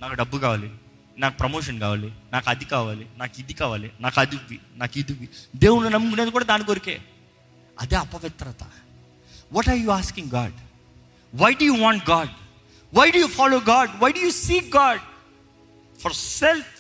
నాకు 0.02 0.14
డబ్బు 0.14 0.38
కావాలి 0.38 0.70
నాకు 1.18 1.38
ప్రమోషన్ 1.38 1.80
కావాలి 1.80 2.12
నాకు 2.32 2.50
అది 2.50 2.66
కావాలి 2.66 3.08
నాకు 3.18 3.40
ఇది 3.40 3.54
కావాలి 3.54 3.92
నాకు 4.00 4.20
అది 4.20 4.60
నాకు 4.76 5.00
ఇది. 5.00 5.30
దేవుని 5.56 5.90
నమ్ముకునేది 5.90 6.32
కూడా 6.32 6.46
దాని 6.46 6.64
కొరికే. 6.64 7.02
అదే 7.80 7.96
అపవిత్రత. 7.96 8.64
What 9.54 9.70
are 9.70 9.78
you 9.78 9.90
asking 9.90 10.32
God 10.32 10.54
why 11.36 11.54
do 11.54 11.66
you 11.66 11.78
want 11.84 12.10
God 12.10 12.30
why 12.94 13.12
do 13.12 13.20
you 13.20 13.28
follow 13.28 13.58
God 13.58 13.90
why 14.04 14.12
do 14.12 14.20
you 14.20 14.32
seek 14.32 14.76
God 14.76 15.02
for 16.00 16.14
self 16.14 16.76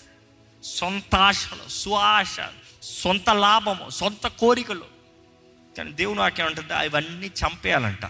సొంత 0.64 1.16
ఆశలు 1.16 1.70
స్వాశ 1.70 2.38
సొంత 2.84 3.30
లాభము 3.30 3.90
సొంత 3.90 4.28
కోరికలు. 4.28 4.86
కానీ 5.78 5.92
దేవుని 5.92 6.20
వాక్యం 6.20 6.46
ఉంటుంది 6.46 6.74
అవన్నీ 6.74 7.28
చంపేయాలంట. 7.28 8.06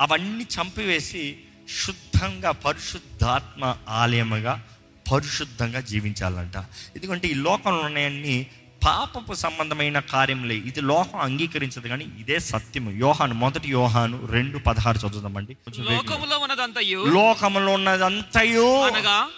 అవన్నీ 0.00 0.44
చంపివేసి 0.44 1.38
శుద్ధంగా 1.84 2.50
పరిశుద్ధాత్మ 2.50 3.76
ఆలయముగా 3.88 4.68
పరిశుద్ధంగా 5.12 5.80
జీవించాలంట. 5.80 6.56
ఎందుకంటే 6.96 7.28
ఈ 7.28 7.34
లోకంలో 7.34 7.80
ఉన్నాయన్నీ 7.80 8.46
పాపపు 8.84 9.34
సంబంధమైన 9.34 9.98
కార్యములే. 9.98 10.54
ఇది 10.54 10.80
లోకం 10.80 11.18
అంగీకరించదు 11.18 11.88
కానీ 11.88 12.04
ఇదే 12.18 12.38
సత్యము. 12.38 12.90
యోహాను 12.90 13.34
మొదటి 13.34 13.68
యోహాను 13.68 14.26
రెండు 14.26 14.58
పదహారు 14.58 14.98
చదువుదామండి. 14.98 15.56
లోకములో 15.78 16.38
ఉన్నదంతయు? 16.38 17.04
లోకములో 17.14 17.72
ఉన్నదంతయు. 17.72 18.80
అనగా 18.80 19.28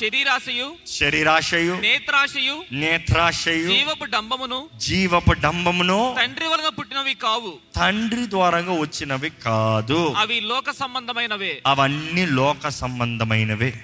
శరీరాశయు? 0.00 0.74
శరీరాశయు. 0.86 1.74
నేత్రాశయు? 1.74 2.64
నేత్రాశయు. 2.72 3.66
జీవపు 3.66 4.04
డంబమును? 4.04 4.68
జీవపు 4.76 5.32
డంబమును. 5.32 6.16
తండ్రి 6.18 6.46
వలన 6.46 6.68
పుట్టినవి 6.68 7.14
కావు. 7.14 7.54
తండ్రి 7.76 8.30
ద్వారంగా 8.30 8.72
వచ్చినవి 8.72 9.30
కాదు. 9.30 10.14
అవి 10.16 10.40
లోక 10.40 10.70
సంబంధమైనవే. 10.70 11.62
అవన్నీ 11.66 12.26
లోక 12.26 12.68
సంబంధమైనవే. 12.68 13.74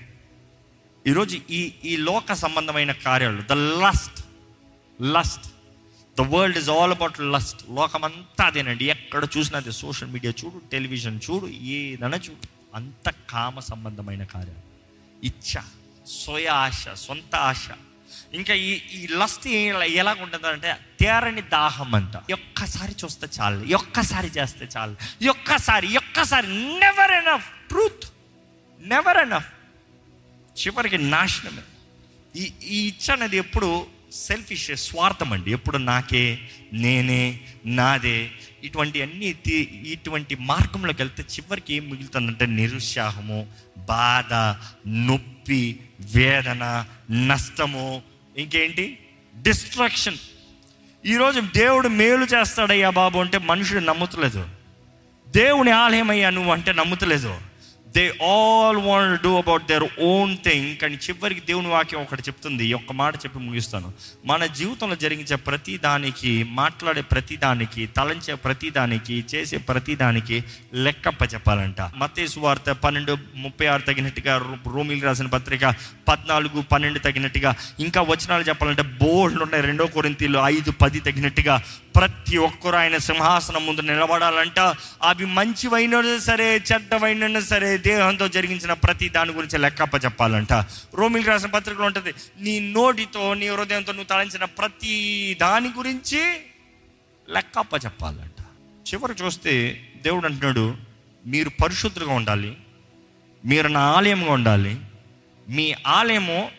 ఈరోజు 1.06 1.38
ఈ 1.50 1.72
ఈ 1.84 1.96
లోక 1.96 2.32
సంబంధమైన 2.32 2.92
కార్యాలు 2.92 3.42
the 3.42 3.52
lust 3.52 4.21
lust 5.02 5.46
the 6.18 6.20
world 6.20 6.58
is 6.58 6.70
all 6.70 6.90
about 6.90 7.20
lust 7.20 7.70
లోకమంతా 7.70 8.44
అదేనండి. 8.44 8.84
ఎక్కడ 8.84 9.28
చూసినా 9.36 9.58
అదే 9.58 9.70
సోషల్ 9.70 10.10
మీడియా 10.10 10.32
చూడు 10.44 10.62
టెలివిజన్ 10.72 11.20
చూడు 11.30 11.46
ఏదైనా 11.46 12.16
చూడు. 12.16 12.48
అంత 12.74 13.14
కామ 13.30 13.60
సంబంధమైన 13.60 14.24
కార్యాలు. 14.24 14.60
ఇచ్చ 15.26 15.60
స్వయ 16.06 16.46
ఆశ 16.46 16.88
సొంత 16.88 17.36
ఆశ. 17.36 17.68
ఇంకా 18.34 18.54
ఈ 18.54 18.70
ఈ 18.70 19.06
లస్ట్ 19.06 19.46
ఎలా 19.82 20.16
ఉంటుందంటే 20.20 20.76
తేరని 21.00 21.42
దాహం 21.42 21.94
అంట. 21.94 22.32
ఒక్కసారి 22.32 22.96
చూస్తే 23.04 23.26
చాలు. 23.40 23.74
ఒక్కసారి 23.74 24.26
చేస్తే 24.26 24.68
చాలు. 24.76 24.96
ఒక్కసారి 25.30 25.96
ఒక్కసారి 25.96 26.46
never 26.80 27.10
enough 27.10 27.68
truth 27.68 28.08
never 28.80 29.16
enough 29.16 29.52
చివరికి 30.66 30.98
నాశనమే. 30.98 31.62
ఈ 32.36 32.52
ఈ 32.64 32.88
ఇచ్చ 32.88 33.12
అనేది 33.12 33.36
ఎప్పుడు 33.36 33.86
సెల్ఫిష్ 34.12 34.70
స్వార్థం 34.76 35.32
అండి 35.32 35.52
ఎప్పుడు 35.52 35.78
నాకే 35.78 36.38
నేనే 36.72 37.40
నాదే 37.66 38.30
ఇటువంటి 38.64 39.02
అన్ని 39.02 39.34
ఇటువంటి 39.92 40.34
మార్గంలోకి 40.34 41.02
వెళ్తే 41.02 41.22
చివరికి 41.22 41.74
ఏం 41.74 41.90
మిగులుతుందంటే 41.90 42.46
నిరుత్సాహము 42.46 43.46
బాధ 43.78 44.34
నొప్పి 44.88 45.80
వేదన 46.00 46.84
నష్టము 47.10 48.02
ఇంకేంటి? 48.38 48.98
డిస్ట్రాక్షన్ 49.42 50.16
ఈరోజు 51.06 51.40
దేవుడు 51.40 51.88
మేలు 51.88 52.24
చేస్తాడయ్యా 52.24 52.90
బాబు 52.90 53.18
అంటే 53.18 53.38
మనుషుడు 53.38 53.80
నమ్ముతలేదు. 53.80 54.48
దేవుని 55.28 55.70
ఆలయమయ్యా 55.70 56.30
నువ్వు 56.30 56.52
అంటే 56.52 56.72
నమ్ముతలేదు. 56.72 57.51
They 57.96 58.08
all 58.08 58.76
want 58.76 59.22
do 59.22 59.36
about 59.36 59.66
their 59.66 60.00
own 60.00 60.36
thing 60.36 60.76
కానీ 60.76 60.94
చివరికి 60.94 61.40
దేవుని 61.40 61.68
వాక్యం 61.68 62.00
ఒకటి 62.00 62.22
చెప్తుంది. 62.22 62.66
ఈ 62.66 62.72
ఒక్క 62.72 62.92
మాట 62.92 63.14
చెప్పి 63.16 63.38
ముగిస్తాను. 63.38 63.92
మన 64.24 64.46
జీవితంలో 64.46 64.96
జరిగించే 64.96 65.36
ప్రతి 65.36 65.78
దానికి 65.78 66.44
మాట్లాడే 66.44 67.00
ప్రతి 67.00 67.36
దానికి 67.36 67.86
తలంచే 67.86 68.34
ప్రతి 68.34 68.70
దానికి 68.70 69.24
చేసే 69.34 69.56
ప్రతి 69.56 69.94
దానికి 69.94 70.44
లెక్కప్ప 70.74 71.34
చెప్పాలంట. 71.34 71.80
మతేసు 71.80 72.40
వార్త 72.40 72.70
పన్నెండు 72.70 73.18
ముప్పై 73.34 73.66
ఆరు 73.66 73.82
తగినట్టుగా 73.82 74.56
రోమిల్ 74.74 75.02
రాసిన 75.02 75.26
పత్రిక 75.26 75.74
పద్నాలుగు 76.08 76.62
పన్నెండు 76.62 76.98
తగినట్టుగా 76.98 77.54
ఇంకా 77.80 78.00
వచనాలు 78.00 78.42
చెప్పాలంటే 78.42 78.82
బోర్డులు 78.82 79.42
ఉన్నాయి. 79.42 79.64
రెండో 79.64 79.86
కొరింతీలు 79.86 80.38
ఐదు 80.38 80.70
పది 80.70 81.00
తగినట్టుగా 81.00 81.62
ప్రతి 81.96 82.36
ఒక్కరు 82.36 82.76
ఆయన 82.76 82.96
సింహాసనం 82.96 83.66
ముందు 83.66 83.80
నిలబడాలంట. 83.80 84.58
అవి 85.02 85.24
మంచివైనా 85.24 86.18
సరే 86.18 86.62
చెడ్డవైనా 86.72 87.40
సరే 87.40 87.78
దేహంతో 87.78 88.28
జరిగించిన 88.28 88.72
ప్రతి 88.72 89.08
దాని 89.08 89.32
గురించి 89.32 89.58
లెక్కప్ప 89.58 90.04
చెప్పాలంట. 90.04 90.52
రోమిల్ 90.94 91.26
రాసిన 91.26 91.50
పత్రికలో 91.50 91.84
ఉంటుంది 91.84 92.14
నీ 92.40 92.60
నోటితో 92.60 93.34
నీ 93.34 93.48
హృదయంతో 93.48 93.92
నువ్వు 93.92 94.08
తలంచిన 94.08 94.44
ప్రతి 94.44 94.94
దాని 95.40 95.68
గురించి 95.68 96.22
లెక్కప్ప 97.28 97.84
చెప్పాలంట. 97.84 98.40
చివరి 98.88 99.24
చూస్తే 99.24 99.52
దేవుడు 100.02 100.26
అంటున్నాడు 100.26 100.76
మీరు 101.26 101.50
పరిశుద్ధులుగా 101.62 102.12
ఉండాలి 102.12 102.56
మీరు 103.44 103.68
నా 103.68 103.80
ఆలయంగా 103.80 104.32
ఉండాలి 104.32 104.76
మీ 105.48 105.74
ఆలయము 105.86 106.50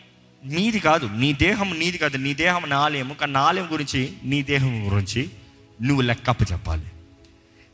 నీది 0.44 0.80
కాదు 0.80 1.06
నీ 1.06 1.32
దేహం 1.32 1.78
నీది 1.78 1.98
కాదు 1.98 2.16
నీ 2.16 2.34
దేహం 2.34 2.68
నా 2.68 2.78
ఆలయము 2.78 3.14
కానీ 3.14 3.32
నా 3.32 3.40
ఆలయం 3.40 3.72
గురించి 3.72 4.12
నీ 4.24 4.42
దేహం 4.42 4.86
గురించి 4.86 5.30
నువ్వు 5.82 6.02
లెక్కప్ప 6.02 6.52
చెప్పాలి. 6.52 6.86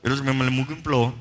ఈరోజు 0.07 0.23
మిమ్మల్ని 0.23 0.55
ముగింపులో 0.55 1.13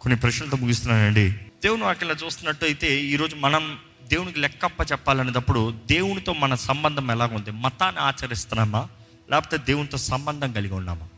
కొన్ని 0.00 0.20
ప్రశ్నలతో 0.20 0.56
ముగిస్తున్నానండి. 0.56 1.30
దేవుని 1.32 1.82
వాక్యంలో 1.82 2.14
చూస్తున్నట్టు 2.26 2.64
అయితే 2.64 3.02
ఈరోజు 3.02 3.36
మనం 3.36 3.78
దేవునికి 4.04 4.38
లెక్కప్ప 4.38 4.92
చెప్పాలనేటప్పుడు 4.92 5.74
దేవునితో 5.86 6.32
మన 6.32 6.54
సంబంధం 6.54 7.10
ఎలా 7.10 7.26
ఉంది? 7.26 7.50
మతాన్ని 7.50 8.00
ఆచరిస్తున్నామా? 8.00 8.88
లేకపోతే 9.30 9.64
దేవునితో 9.64 9.98
సంబంధం 9.98 10.52
కలిగి 10.52 10.74
ఉన్నామా? 10.74 11.08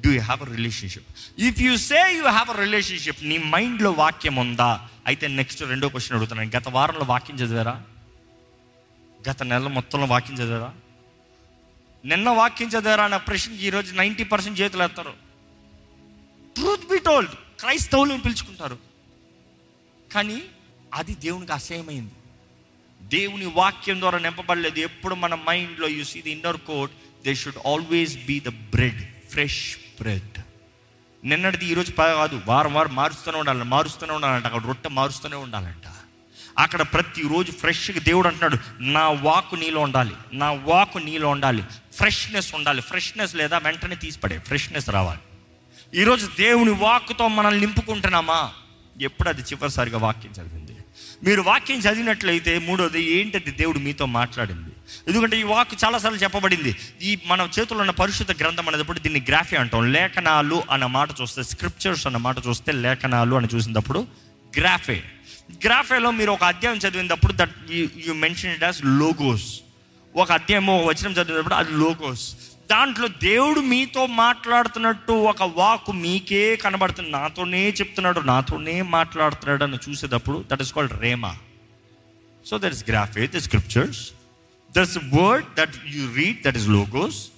Do 0.00 0.10
you 0.10 0.20
have 0.20 0.42
a 0.42 0.54
relationship 0.54 1.06
if 1.38 1.60
you 1.60 1.76
say 1.76 2.14
you 2.16 2.24
have 2.24 2.50
a 2.50 2.60
relationship 2.60 3.24
నీ 3.24 3.38
మైండ్లో 3.38 3.90
వాక్యం 3.90 4.36
ఉందా? 4.36 4.80
అయితే 5.06 5.28
నెక్స్ట్ 5.28 5.62
రెండో 5.62 5.88
క్వశ్చన్ 5.88 6.16
అడుగుతున్నాను. 6.16 6.50
గత 6.56 6.68
వారంలో 6.68 7.04
వాక్యం 7.04 7.36
చదివారా? 7.36 7.82
గత 9.28 9.42
నెల 9.42 9.66
మొత్తంలో 9.66 10.06
వాక్యం 10.06 10.36
చదివారా? 10.36 10.74
నిన్న 12.04 12.30
వాక్యం 12.30 12.68
చదివారా 12.68 13.04
అన్న 13.04 13.16
ప్రశ్నకి 13.16 13.66
ఈరోజు 13.66 13.94
నైంటీ 13.94 14.24
పర్సెంట్ 14.24 14.60
చేతులు 14.60 14.82
ఎత్తారు. 14.82 15.14
ట్రూత్ 16.56 16.88
బి 16.90 16.98
టోల్డ్ 16.98 17.34
క్రైస్తవులను 17.60 18.20
పిలుచుకుంటారు. 18.20 18.78
కానీ 20.14 20.42
అది 20.94 21.14
దేవునికి 21.14 21.52
అసహ్యమైంది. 21.52 22.12
దేవుని 23.02 23.46
వాక్యం 23.46 24.00
ద్వారా 24.00 24.18
నింపబడలేదు. 24.18 24.78
ఎప్పుడు 24.78 25.14
మన 25.14 25.34
మైండ్లో 25.34 25.88
you 25.88 26.04
see 26.04 26.22
the 26.22 26.30
inner 26.30 26.56
court 26.56 26.92
they 27.24 27.34
should 27.34 27.66
always 27.66 28.16
be 28.16 28.40
the 28.40 28.48
bread 28.48 29.28
fresh 29.30 29.76
bread 29.76 30.38
నిన్నటిది 31.24 31.66
ఈరోజు 31.66 31.92
కాదు 31.92 32.42
వారం 32.46 32.74
వారం 32.74 32.94
మారుస్తూనే 32.94 33.38
ఉండాలి 33.38 33.64
మారుస్తూనే 33.64 34.12
ఉండాలంట 34.12 34.44
అక్కడ 34.44 34.66
రొట్టె 34.66 34.88
మారుస్తూనే 34.88 35.36
ఉండాలంట. 35.36 35.93
అక్కడ 36.58 36.82
ప్రతిరోజు 36.82 37.52
ఫ్రెష్గా 37.52 37.98
దేవుడు 37.98 38.28
అంటున్నాడు 38.28 38.82
నా 38.82 39.08
వాకు 39.08 39.56
నీలో 39.56 39.80
ఉండాలి 39.80 40.14
నా 40.32 40.50
వాకు 40.50 40.98
నీలో 40.98 41.28
ఉండాలి 41.28 41.62
ఫ్రెష్నెస్ 41.96 42.54
ఉండాలి 42.54 42.82
ఫ్రెష్నెస్ 42.82 43.36
లేదా 43.36 43.58
వెంటనే 43.58 43.94
తీసిపడే 43.94 44.38
ఫ్రెష్నెస్ 44.38 44.90
రావాలి. 44.90 45.20
ఈరోజు 46.00 46.28
దేవుని 46.38 46.70
వాక్కుతో 46.70 47.28
మనల్ని 47.28 47.60
నింపుకుంటున్నామా? 47.60 48.52
ఎప్పుడు 49.00 49.28
అది 49.28 49.40
చివరిసారిగా 49.40 49.98
వాక్యం 49.98 50.32
చదివింది. 50.32 50.76
మీరు 51.22 51.42
వాక్యం 51.42 51.78
చదివినట్లయితే 51.78 52.58
మూడోది 52.58 53.02
ఏంటది 53.02 53.50
దేవుడు 53.50 53.78
మీతో 53.78 54.06
మాట్లాడింది? 54.06 54.70
ఎందుకంటే 55.08 55.40
ఈ 55.40 55.42
వాక్ 55.42 55.84
చాలాసార్లు 55.84 56.18
చెప్పబడింది. 56.18 56.76
ఈ 57.02 57.18
మన 57.26 57.40
చేతుల్లో 57.40 57.80
ఉన్న 57.80 57.90
పరిశుద్ధ 57.90 58.42
గ్రంథం 58.42 58.68
అనేటప్పుడు 58.68 58.98
దీన్ని 58.98 59.20
గ్రాఫీ 59.28 59.56
అంటాం. 59.56 59.92
లేఖనాలు 59.92 60.62
అన్న 60.70 60.86
మాట 60.86 61.08
చూస్తే 61.22 61.42
స్క్రిప్చర్స్ 61.42 62.06
అన్న 62.06 62.16
మాట 62.16 62.36
చూస్తే 62.48 62.72
లేఖనాలు 62.72 63.36
అని 63.36 63.48
చూసినప్పుడు 63.54 64.06
గ్రాఫే. 64.58 65.04
గ్రాఫేలో 65.50 66.10
మీరు 66.10 66.30
ఒక 66.30 66.44
అధ్యాయం 66.44 66.78
చదివినప్పుడు 66.78 67.32
that 67.32 67.54
you 68.06 68.14
mention 68.14 68.52
it 68.52 68.62
as 68.62 68.80
logos 68.84 69.60
ఒక 70.16 70.32
అధ్యాయం 70.32 70.66
ఒక 70.66 70.84
వచనం 70.86 71.12
చదివినప్పుడు 71.12 71.54
అది 71.54 71.72
లోగోస్ 71.72 72.36
దాంట్లో 72.70 73.08
దేవుడు 73.08 73.60
మీతో 73.60 74.06
మాట్లాడుతున్నట్టు 74.06 75.12
ఒక 75.12 75.42
వాక్ 75.42 75.90
మీకే 75.90 76.56
కనబడుతుంది. 76.56 77.10
నాతోనే 77.10 77.70
చెప్తున్నాడు 77.70 78.20
నాతోనే 78.20 78.82
మాట్లాడుతున్నాడు 78.82 79.64
అని 79.64 79.90
చూసేటప్పుడు 79.90 80.44
that 80.50 80.62
is 80.62 80.72
called 80.72 81.00
rhema 81.00 81.36
so 82.46 82.58
that 82.58 82.74
is 82.74 82.90
graphe 82.90 83.26
the 83.26 83.36
scriptures 83.36 84.10
that's 84.76 84.98
word 84.98 85.46
that 85.54 85.74
you 85.88 86.14
read 86.14 86.42
that 86.42 86.56
is 86.56 86.68
logos 86.68 87.28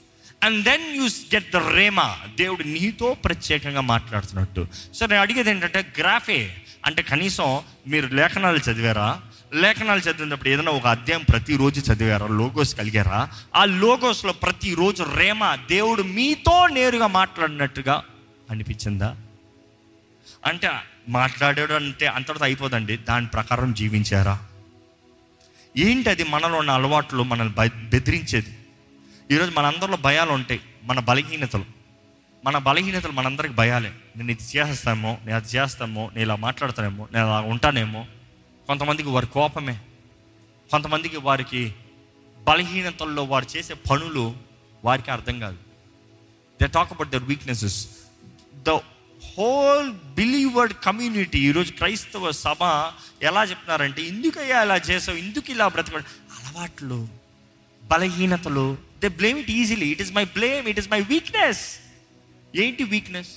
and 0.44 0.64
then 0.64 0.96
you 0.96 1.04
get 1.04 1.52
the 1.52 1.56
rhema 1.56 2.18
దేవుడు 2.36 2.62
నీతో 2.62 3.14
ప్రత్యేకంగా 3.14 3.80
మాట్లాడుతున్నట్టు. 3.80 4.66
సో 4.94 5.06
నేను 5.06 5.20
అడిగేది 5.22 5.50
ఏంటంటే 5.50 5.92
గ్రాఫే 5.98 6.62
అంటే 6.86 7.02
కనీసం 7.02 7.60
మీరు 7.86 8.06
లేఖనాలు 8.06 8.70
చదివారా? 8.70 9.20
లేఖనాలు 9.54 10.00
చదివినప్పుడు 10.00 10.48
ఏదైనా 10.48 10.72
ఒక 10.72 10.86
అధ్యాయం 10.86 11.24
ప్రతిరోజు 11.28 11.92
చదివారా? 11.92 12.26
లోగోస్ 12.26 12.74
కలిగారా? 12.74 13.30
ఆ 13.56 13.64
లోగోస్లో 13.64 14.32
ప్రతిరోజు 14.32 15.02
రేమ 15.02 15.54
దేవుడు 15.54 16.02
మీతో 16.02 16.66
నేరుగా 16.66 17.06
మాట్లాడినట్టుగా 17.06 18.04
అనిపించిందా? 18.50 19.16
అంటే 20.46 20.70
మాట్లాడాడు 21.08 21.72
అంటే 21.72 22.06
అంతటితో 22.06 22.44
అయిపోదండి. 22.44 22.96
దాని 22.96 23.26
ప్రకారం 23.26 23.74
జీవించారా? 23.74 24.40
ఏంటి 25.76 26.10
అది 26.10 26.24
మనలో 26.24 26.58
ఉన్న 26.58 26.70
అలవాట్లు 26.70 27.22
మనల్ని 27.22 27.68
బెదిరించేది? 27.68 28.58
ఈరోజు 29.30 29.50
మనందరిలో 29.50 29.96
భయాలు 29.96 30.30
ఉంటాయి 30.30 30.60
మన 30.84 31.00
బలహీనతలు. 31.00 31.75
మన 32.46 32.58
బలహీనతలు 32.58 33.12
మనందరికి 33.12 33.54
భయాలే. 33.54 33.92
నేను 34.16 34.30
ఇది 34.30 34.44
చేస్తామో 34.56 35.18
నేను 35.24 35.36
అది 35.36 35.48
చేస్తామో 35.48 36.02
నేను 36.14 36.24
ఇలా 36.26 36.36
మాట్లాడతానేమో 36.36 37.08
నేను 37.12 37.26
అలా 37.26 37.40
ఉంటానేమో. 37.40 38.06
కొంతమందికి 38.66 39.08
వారి 39.08 39.26
కోపమే. 39.26 39.80
కొంతమందికి 40.70 41.16
వారికి 41.16 41.74
బలహీనతల్లో 42.48 43.24
వారు 43.24 43.46
చేసే 43.56 43.74
పనులు 43.74 44.34
వారికి 44.84 45.10
అర్థం 45.10 45.40
కాదు. 45.40 45.56
They 46.60 46.66
talk 46.66 46.92
about 46.92 47.08
their 47.08 47.24
weaknesses 47.24 47.78
the 48.68 48.70
whole 49.38 49.90
believer 49.92 50.74
community 50.84 51.40
ఈరోజు 51.48 51.72
క్రైస్తవ 51.72 52.30
సభ 52.30 52.62
ఎలా 53.22 53.44
చెప్తున్నారంటే 53.44 54.02
ఎందుకయ్యా 54.02 54.62
ఇలా 54.62 54.76
చేసావు? 54.76 55.18
ఎందుకు 55.18 55.50
ఇలా 55.50 55.68
బ్రతక 55.68 55.96
అలవాట్లు 56.36 57.08
బలహీనతలు 57.82 58.76
they 59.00 59.08
blame 59.08 59.38
it 59.38 59.50
easily 59.50 59.86
it 59.86 60.00
is 60.00 60.12
my 60.12 60.24
blame 60.24 60.68
it 60.68 60.78
is 60.78 60.90
my 60.90 61.00
weakness 61.00 61.64
ఏంటి 62.56 62.84
వీక్నెస్ 62.84 63.28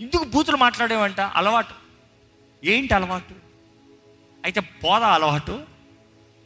ఎందుకు 0.00 0.24
బూతులు 0.24 0.56
మాట్లాడేవంట 0.56 1.20
అలవాటు. 1.20 1.74
ఏంటి 2.64 2.94
అలవాటు? 2.94 3.34
అయితే 4.44 4.60
పోదా 4.60 5.08
అలవాటు? 5.08 5.66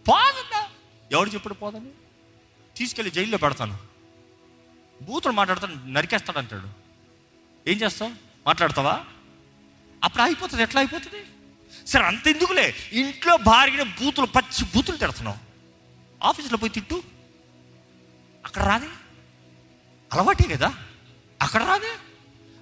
పోదన్నా 0.09 0.67
ఎవడు 1.13 1.31
చెప్పుడు 1.31 1.55
పోదని? 1.55 1.91
తీసుకెళ్ళి 2.77 3.11
జైల్లో 3.11 3.39
పెడతాను. 3.39 3.79
బూతులు 5.03 5.33
మాట్లాడతాను 5.33 5.87
నరికేస్తాడు 5.87 6.39
అంటాడు 6.39 6.69
ఏం 7.71 7.77
చేస్తావు? 7.77 8.11
మాట్లాడతావా? 8.47 9.05
అప్పుడు 10.05 10.23
అయిపోతుంది 10.23 10.63
ఎట్లా 10.63 10.81
అయిపోతుంది? 10.81 11.25
సరే 11.87 12.05
అంత 12.05 12.29
ఎందుకులే 12.29 12.75
ఇంట్లో 12.93 13.37
భార్యన 13.37 13.83
బూతులు 13.83 14.27
పచ్చి 14.27 14.65
బూతులు 14.75 14.97
తిడుతున్నావు. 14.97 15.37
ఆఫీస్లో 16.23 16.59
పోయి 16.59 16.71
తిట్టు. 16.71 17.03
అక్కడ 18.45 18.63
రాదే 18.63 18.87
అలవాటే 20.13 20.45
కదా? 20.45 20.86
అక్కడ 21.43 21.63
రాదే. 21.63 21.93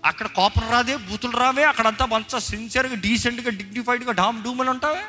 అక్కడ 0.04 0.26
కోపం 0.26 0.70
రాదే 0.70 0.96
బూతులు 0.96 1.36
రావే 1.36 1.64
అక్కడంతా 1.64 2.06
మంచి 2.06 2.40
సిన్సియర్గా 2.40 2.94
డీసెంట్గా 2.94 3.50
డిగ్నిఫైడ్గా 3.50 4.12
డామ్ 4.12 4.44
డూమ్ 4.44 4.60
అని 4.60 4.70
ఉంటావే. 4.70 5.02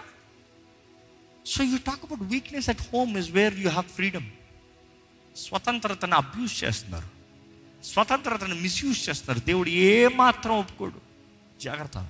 So 1.45 1.63
you 1.63 1.77
talk 1.77 1.99
about 2.03 2.31
weakness 2.31 2.69
at 2.69 2.81
home 2.81 3.17
is 3.17 3.29
where 3.29 3.59
you 3.59 3.69
have 3.69 3.85
freedom 3.85 4.25
స్వతంత్రతను 5.35 6.15
abuse 6.15 6.63
చేస్తున్నారు. 6.63 7.07
స్వతంత్రతను 7.85 8.55
మిస్యూజ్ 8.55 9.09
చేస్తున్నారు. 9.09 9.45
దేవుడు 9.45 9.69
ఏమాత్రం 9.69 10.59
ఒప్పుకోడు. 10.59 11.01
జాగ్రత్త. 11.61 12.07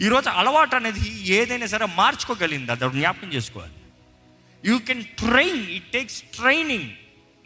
ఈరోజు 0.00 0.28
అలవాటు 0.28 0.76
అనేది 0.76 1.22
ఏదైనా 1.28 1.66
సరే 1.66 1.86
మార్చుకోగలిగింది? 1.86 2.72
అది 2.72 2.90
జ్ఞాపకం 2.90 3.32
చేసుకోవాలి. 3.32 3.72
You 4.64 4.78
can 4.78 5.04
train 5.04 5.70
it 5.70 5.92
takes 5.92 6.22
training 6.22 6.90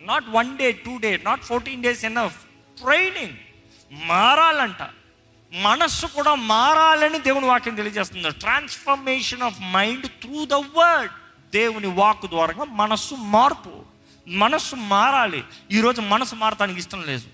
not 0.01 0.25
one 0.29 0.59
day 0.59 0.73
two 0.73 0.99
day 0.99 1.17
not 1.17 1.43
fourteen 1.43 1.83
days 1.83 2.05
enough 2.05 2.46
training 2.83 3.37
మారాలంట. 3.93 4.89
మనస్సు 5.53 6.07
కూడా 6.07 6.35
మారాలని 6.35 7.19
దేవుని 7.19 7.47
వాక్యం 7.47 7.75
తెలియజేస్తుంది. 7.75 8.31
Transformation 8.31 9.43
of 9.43 9.61
mind 9.61 10.07
through 10.07 10.45
the 10.45 10.53
word 10.53 11.13
దేవుని 11.53 11.87
వాక్ 11.87 12.27
ద్వారా 12.27 12.65
మనస్సు 12.65 13.15
మార్పు. 13.15 13.85
మనస్సు 14.29 14.77
మారాలి. 14.77 15.45
ఈరోజు 15.73 16.01
మనసు 16.01 16.35
మారటానికి 16.35 16.79
ఇష్టం 16.79 17.03
లేదు. 17.03 17.25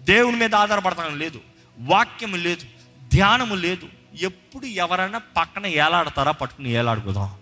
దేవుని 0.00 0.36
మీద 0.36 0.54
ఆధారపడతానికి 0.54 1.16
లేదు. 1.16 1.40
వాక్యము 1.78 2.36
లేదు. 2.36 2.62
ధ్యానము 3.14 3.54
లేదు. 3.54 3.88
ఎప్పుడు 4.20 4.66
ఎవరైనా 4.66 5.18
పక్కన 5.18 5.66
ఏలాడతారా? 5.66 6.32
పట్టుకుని 6.32 6.70
ఏలాడుకుందాం. 6.70 7.34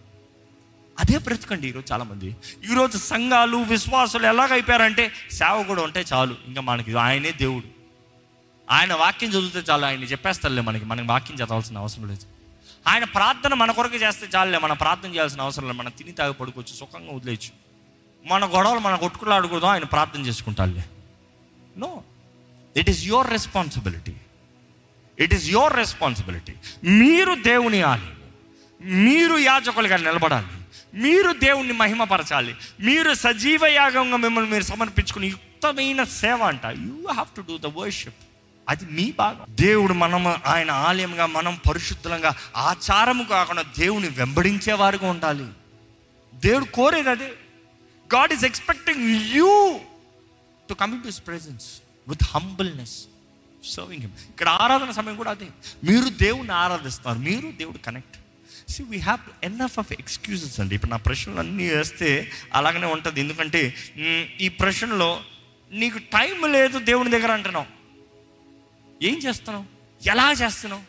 అదే 1.01 1.19
బ్రతకండి 1.19 1.69
ఈరోజు 1.69 1.93
చాలామంది. 1.93 2.37
ఈరోజు 2.73 2.99
సంఘాలు 2.99 3.57
విశ్వాసులు 3.57 4.27
ఎలాగైపోయారంటే 4.27 5.13
సేవ 5.33 5.63
కూడా 5.63 5.83
ఉంటే 5.83 6.05
చాలు. 6.13 6.37
ఇంకా 6.47 6.61
మనకి 6.61 6.99
ఆయనే 6.99 7.31
దేవుడు. 7.31 7.65
ఆయన 8.71 8.95
వాక్యం 8.95 9.31
చదివితే 9.31 9.59
చాలు. 9.59 9.85
ఆయన 9.85 10.03
చెప్పేస్తారులే 10.03 10.63
మనకి. 10.63 10.85
మనకి 10.85 11.07
వాక్యం 11.07 11.37
చదవాల్సిన 11.37 11.79
అవసరం 11.79 12.09
లేదు. 12.09 12.27
ఆయన 12.89 13.05
ప్రార్థన 13.05 13.55
మన 13.55 13.71
కొరకు 13.71 13.97
చేస్తే 13.97 14.27
చాలులే. 14.37 14.59
మనం 14.59 14.77
ప్రార్థన 14.77 15.15
చేయాల్సిన 15.15 15.41
అవసరం 15.41 15.65
లేదు. 15.65 15.79
మనం 15.79 15.93
తిని 15.99 16.13
తాగి 16.13 16.33
పడుకోవచ్చు 16.33 16.75
సుఖంగా 16.75 17.13
వదిలేయచ్చు. 17.13 17.51
మన 18.27 18.47
గొడవలు 18.47 18.79
మనం 18.79 18.97
కొట్టుకులాడకూడదు 18.97 19.67
ఆయన 19.67 19.85
ప్రార్థన 19.85 20.21
చేసుకుంటారులే. 20.21 20.85
No 21.79 22.03
it 22.77 22.91
is 22.91 23.05
your 23.05 23.31
responsibility 23.31 24.15
it 25.19 25.35
is 25.35 25.47
your 25.49 25.77
responsibility 25.77 26.53
మీరు 26.85 27.35
దేవుని 27.35 27.83
ఆలయం. 27.83 28.17
మీరు 28.83 29.39
యాజకులుగా 29.39 29.97
నిలబడాలి. 29.97 30.47
మీరు 30.95 31.33
దేవుణ్ణి 31.33 31.73
మహిమపరచాలి. 31.73 32.55
మీరు 32.81 33.15
సజీవ 33.15 33.67
యాగంగా 33.67 34.17
మిమ్మల్ని 34.17 34.51
మీరు 34.51 34.63
సమర్పించుకుని 34.63 35.27
యుక్తమైన 35.27 36.05
సేవ 36.05 36.43
అంట. 36.43 36.67
You 36.67 37.07
have 37.13 37.37
to 37.37 37.41
do 37.41 37.59
the 37.59 37.67
worship 37.67 38.15
అది 38.69 38.85
మీ 38.85 39.15
భాగం. 39.19 39.47
దేవుడు 39.51 39.93
మనము 39.93 40.35
ఆయన 40.47 40.71
ఆలయంగా 40.71 41.27
మనం 41.27 41.61
పరిశుద్ధంగా 41.71 42.37
ఆచారము 42.57 43.25
కాకుండా 43.25 43.63
దేవుని 43.63 44.09
వెంబడించేవారుగా 44.09 45.11
ఉండాలి. 45.11 45.47
దేవుడు 46.35 46.65
కోరేది 46.65 47.11
అదే. 47.11 47.33
God 48.15 48.33
is 48.33 48.45
expecting 48.45 49.37
you 49.37 49.81
to 50.69 50.75
coming 50.75 51.03
to 51.03 51.07
his 51.07 51.27
presence 51.27 51.65
with 52.09 52.25
humbleness 52.35 53.05
serving 53.65 54.03
him 54.03 54.13
ఇక్కడ 54.31 54.49
ఆరాధన 54.49 54.91
సమయం 54.91 55.17
కూడా 55.17 55.31
అదే. 55.31 55.47
మీరు 55.85 56.09
దేవుని 56.09 56.53
ఆరాధిస్తారు. 56.53 57.19
మీరు 57.19 57.51
దేవుడు 57.51 57.79
connect 57.79 58.17
see 58.69 58.83
we 58.83 58.99
have 58.99 59.45
enough 59.45 59.79
of 59.79 59.93
excuses 59.93 60.61
అండి. 60.61 60.75
ఇప్పుడు 60.75 60.91
నా 60.91 60.97
ప్రశ్నలు 60.97 61.39
అన్నీ 61.39 61.69
వేస్తే 61.69 62.31
అలాగనే 62.55 62.87
ఉంటుంది. 62.87 63.21
ఎందుకంటే 63.21 63.75
ఈ 64.41 64.49
ప్రశ్నలో 64.49 65.21
నీకు 65.73 65.99
టైం 65.99 66.53
లేదు 66.53 66.79
దేవుని 66.79 67.11
దగ్గర 67.11 67.33
అంటున్నావు. 67.33 67.67
ఏం 69.03 69.19
చేస్తున్నావు? 69.19 69.67
ఎలా 70.07 70.33
చేస్తున్నావు? 70.33 70.83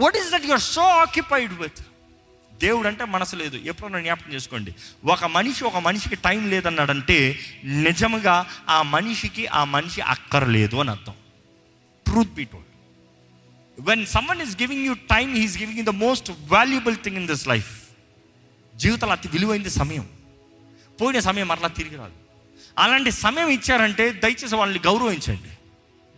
What 0.00 0.16
is 0.16 0.30
that 0.30 0.44
your 0.44 0.60
so 0.60 0.82
occupied 0.82 1.52
with 1.52 1.82
దేవుడు 2.54 2.88
అంటే 2.88 3.04
మనసు 3.04 3.36
లేదు. 3.36 3.56
ఎప్పుడన్నా 3.56 4.00
జ్ఞాపకం 4.00 4.32
చేసుకోండి. 4.32 4.74
ఒక 5.04 5.24
మనిషి 5.24 5.64
ఒక 5.64 5.76
మనిషికి 5.76 6.16
టైం 6.16 6.50
లేదన్నాడంటే 6.50 7.38
నిజముగా 7.64 8.46
ఆ 8.68 8.82
మనిషికి 8.82 9.46
ఆ 9.46 9.64
మనిషి 9.64 10.00
అక్కర్లేదు 10.00 10.76
అని 10.76 10.90
అర్థం. 10.90 11.14
Truth 12.06 12.34
beat 12.34 12.54
when 13.80 14.06
someone 14.06 14.42
is 14.42 14.60
giving 14.60 14.86
you 14.86 14.94
time 14.94 15.34
he's 15.34 15.58
giving 15.58 15.78
you 15.78 15.84
the 15.84 15.88
most 15.88 16.32
valuable 16.48 16.96
thing 16.96 17.16
in 17.16 17.26
this 17.26 17.48
life 17.48 17.82
జీవితంలో 18.76 19.12
అతి 19.12 19.28
విలువైంది 19.28 19.70
సమయం. 19.70 20.08
పోయిన 21.00 21.18
సమయం 21.18 21.48
మరలా 21.48 21.68
తిరిగి 21.68 21.96
రాదు. 21.96 22.12
అలాంటి 22.78 23.10
సమయం 23.10 23.48
ఇచ్చారంటే 23.48 24.12
దయచేసి 24.12 24.56
వాళ్ళని 24.56 24.80
గౌరవించండి. 24.86 25.48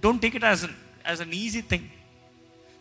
Don't 0.02 0.22
take 0.22 0.36
it 0.36 0.44
as 0.44 0.64
as 1.06 1.20
an 1.20 1.32
easy 1.32 1.60
thing 1.60 1.88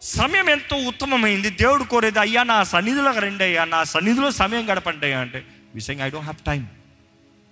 సమయం 0.02 0.50
ఎంతో 0.50 0.76
ఉత్తమమైంది. 0.76 1.50
దేవుడు 1.50 1.84
కోరేది 1.84 2.20
అయ్యా 2.20 2.44
నా 2.44 2.64
సన్నిధిలో 2.64 3.12
రండి 3.12 3.44
అయ్యా 3.44 3.66
నా 3.66 3.84
సన్నిధిలో 3.84 4.32
సమయం 4.32 4.74
గడపండి 4.74 5.06
అయ్యా. 5.06 5.20
అంటే 5.20 5.46
విషయంగా 5.76 6.06
ఐ 6.06 6.10
డోంట్ 6.10 6.26
హ్యావ్ 6.26 6.46
టైం 6.46 6.68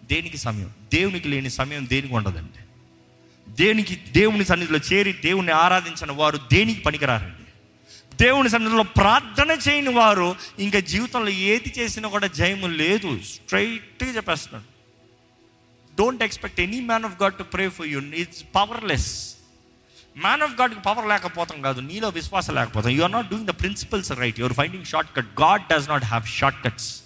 దేనికి 0.04 0.38
సమయం? 0.38 0.72
దేవునికి 0.94 1.28
లేని 1.28 1.50
సమయం 1.50 1.90
దేనికి 1.90 2.14
ఉండదండి. 2.14 2.71
దేనికి 3.60 3.96
దేవుని 3.96 4.46
సన్నిధిలో 4.46 4.80
చేరి 4.94 5.14
దేవుణ్ణి 5.14 5.52
ఆరాధించిన 5.52 6.12
వారు 6.12 6.38
దేనికి 6.38 6.82
పనికిరారండి? 6.82 7.38
దేవుని 8.16 8.50
సన్నిధిలో 8.50 8.84
ప్రార్థన 8.84 9.52
చేయని 9.52 9.90
వారు 9.90 10.36
ఇంకా 10.60 10.80
జీవితంలో 10.80 11.30
ఏది 11.30 11.74
చేసినా 11.78 12.10
కూడా 12.10 12.28
జయము 12.28 12.68
లేదు. 12.68 13.20
స్ట్రైట్గా 13.20 14.12
చెప్పేస్తున్నాడు. 14.12 14.72
Don't 15.96 16.24
expect 16.24 16.60
any 16.60 16.80
man 16.80 17.06
of 17.06 17.22
God 17.22 17.34
to 17.34 17.44
pray 17.44 17.70
for 17.70 17.88
you 17.88 18.02
it's 18.02 18.44
powerless 18.56 19.36
man 20.18 20.42
of 20.42 20.62
గాడ్కి 20.62 20.80
power 20.80 21.08
లేకపోతాం 21.08 21.62
కాదు. 21.62 21.82
నీలో 21.82 22.10
విశ్వాసం 22.10 22.56
లేకపోతాం 22.56 22.92
you 22.92 23.04
are 23.04 23.12
not 23.12 23.30
doing 23.30 23.48
the 23.48 23.52
principles 23.52 24.12
right 24.12 24.40
your 24.40 24.54
finding 24.54 24.86
short 24.86 25.16
cut 25.18 25.42
God 25.42 25.62
does 25.74 25.90
not 25.90 26.06
have 26.06 26.26
short 26.28 26.64
cuts 26.66 27.02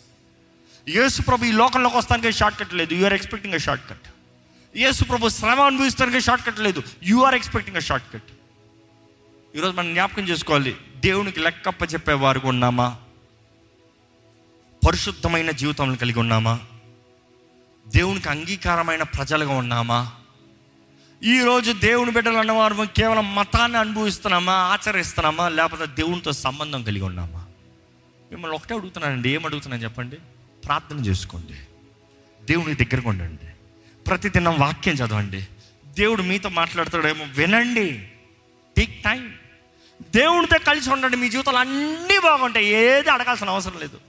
యేసు 0.89 1.21
ప్రభు 1.21 1.45
ఈ 1.45 1.51
లోకంలోకి 1.51 1.97
వస్తానికి 1.97 2.31
short 2.31 2.59
cut 2.59 2.73
లేదు. 2.73 2.93
You're 2.93 3.13
expecting 3.13 3.53
a 3.53 3.57
short 3.57 3.89
cut 3.89 4.07
యేసు 4.75 5.03
ప్రభు 5.03 5.29
శ్రమ 5.29 5.61
అనుభవిస్తానికి 5.61 6.21
షార్ట్ 6.21 6.45
కట్ 6.45 6.59
లేదు. 6.59 6.83
You 7.03 7.17
are 7.17 7.35
expecting 7.35 7.77
a 7.77 7.79
short 7.79 8.13
cut 8.13 8.23
ఈరోజు 9.55 9.77
మనం 9.77 9.93
జ్ఞాపకం 9.93 10.23
చేసుకోవాలి. 10.23 10.75
దేవునికి 10.95 11.39
లెక్కప్ప 11.39 11.93
చెప్పేవారు 11.93 12.41
ఉన్నామా? 12.45 12.97
పరిశుద్ధమైన 14.87 15.51
జీవితం 15.51 15.95
కలిగి 15.95 16.19
ఉన్నామా? 16.19 16.59
దేవునికి 17.87 18.29
అంగీకారమైన 18.29 19.03
ప్రజలుగా 19.03 19.53
ఉన్నామా? 19.53 20.11
ఈరోజు 21.23 21.71
దేవుని 21.71 22.11
బిడ్డలు 22.11 22.37
అన్నవారు 22.37 22.75
కేవలం 22.75 23.35
మతాన్ని 23.35 23.77
అనుభవిస్తున్నామా? 23.77 24.53
ఆచరిస్తున్నామా? 24.53 25.49
లేకపోతే 25.49 25.85
దేవునితో 25.85 26.31
సంబంధం 26.31 26.83
కలిగి 26.83 27.03
ఉన్నామా? 27.03 27.45
మిమ్మల్ని 28.31 28.57
ఒకటే 28.57 28.75
అడుగుతున్నానండి. 28.75 29.29
ఏం 29.29 29.45
అడుగుతున్నాను 29.45 29.83
చెప్పండి? 29.83 30.15
ప్రార్థన 30.65 30.97
చేసుకోండి. 30.97 31.53
దేవుని 32.45 32.75
దగ్గరకు 32.75 33.09
ఉండండి. 33.09 33.54
ప్రతిదినం 34.07 34.59
వాక్యం 34.59 34.95
చదవండి. 34.95 35.47
దేవుడు 35.85 36.21
మీతో 36.21 36.49
మాట్లాడతాడేమో 36.49 37.25
వినండి 37.25 38.07
టేక్ 38.77 39.03
టైం 39.03 39.33
దేవుడితో 40.01 40.59
కలిసి 40.59 40.89
ఉండండి 40.89 41.17
మీ 41.17 41.29
జీవితాలు 41.29 41.57
అన్నీ 41.57 42.19
బాగుంటాయి 42.19 42.65
ఏది 42.65 43.09
అడగాల్సిన 43.09 43.49
అవసరం 43.49 43.79
లేదు. 43.79 43.99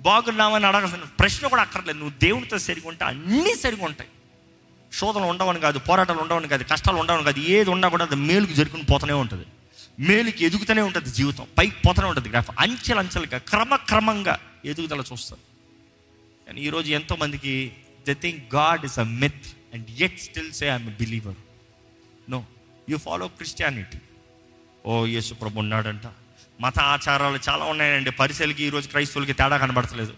బాగున్నామని 0.00 0.66
అడగాల్సిన 0.66 0.98
ప్రశ్న 0.98 1.46
కూడా 1.46 1.62
అక్కర్లేదు. 1.62 1.98
నువ్వు 1.98 2.18
దేవునితో 2.18 2.58
సరిగా 2.58 2.88
ఉంటే 2.88 3.04
అన్నీ 3.04 3.54
సరిగా 3.54 3.84
ఉంటాయి. 3.84 4.10
శోధనలు 4.92 5.24
ఉండవని 5.24 5.60
కాదు 5.60 5.78
పోరాటాలు 5.78 6.18
ఉండవని 6.18 6.48
కాదు 6.48 6.62
కష్టాలు 6.62 6.96
ఉండవని 6.96 7.24
కాదు 7.24 7.40
ఏది 7.40 7.70
ఉన్నా 7.70 7.88
కూడా 7.88 8.04
అది 8.04 8.16
మేలుకు 8.16 8.52
జరుపుకుని 8.52 8.82
పోతూనే 8.82 9.12
ఉంటుంది. 9.12 9.46
మేలుకి 10.00 10.44
ఎదుగుతూనే 10.44 10.82
ఉంటుంది 10.82 11.10
జీవితం 11.10 11.46
పైకి 11.58 11.76
పోతూనే 11.86 12.08
ఉంటుంది 12.08 12.28
గ్రాఫ్ 12.28 12.50
అంచెలంచెలుగా 12.58 13.38
క్రమక్రమంగా 13.38 14.40
ఎదుగుదల 14.64 15.00
చూస్తారు. 15.00 15.40
కానీ 16.46 16.60
ఈరోజు 16.60 16.90
ఎంతోమందికి 16.90 17.72
they 18.06 18.14
think 18.14 18.54
God 18.54 18.84
is 18.84 18.98
a 18.98 19.02
myth 19.02 19.46
and 19.74 19.86
yet 20.02 20.20
still 20.20 20.52
say 20.52 20.66
I'm 20.66 20.86
believer 20.86 21.34
no 22.30 22.44
you 22.90 22.96
follow 22.96 23.28
Christianity 23.28 23.98
ఓ 24.86 25.04
యేసు 25.04 25.34
ప్రభు 25.34 25.58
ఉన్నాడంట. 25.58 26.02
మత 26.60 26.78
ఆచారాలు 26.78 27.38
చాలా 27.48 27.64
ఉన్నాయండి. 27.64 28.10
పరిశీలికి 28.10 28.64
ఈరోజు 28.64 28.88
క్రైస్తవులకి 28.88 29.32
తేడా 29.32 29.56
కనబడతలేదు. 29.56 30.12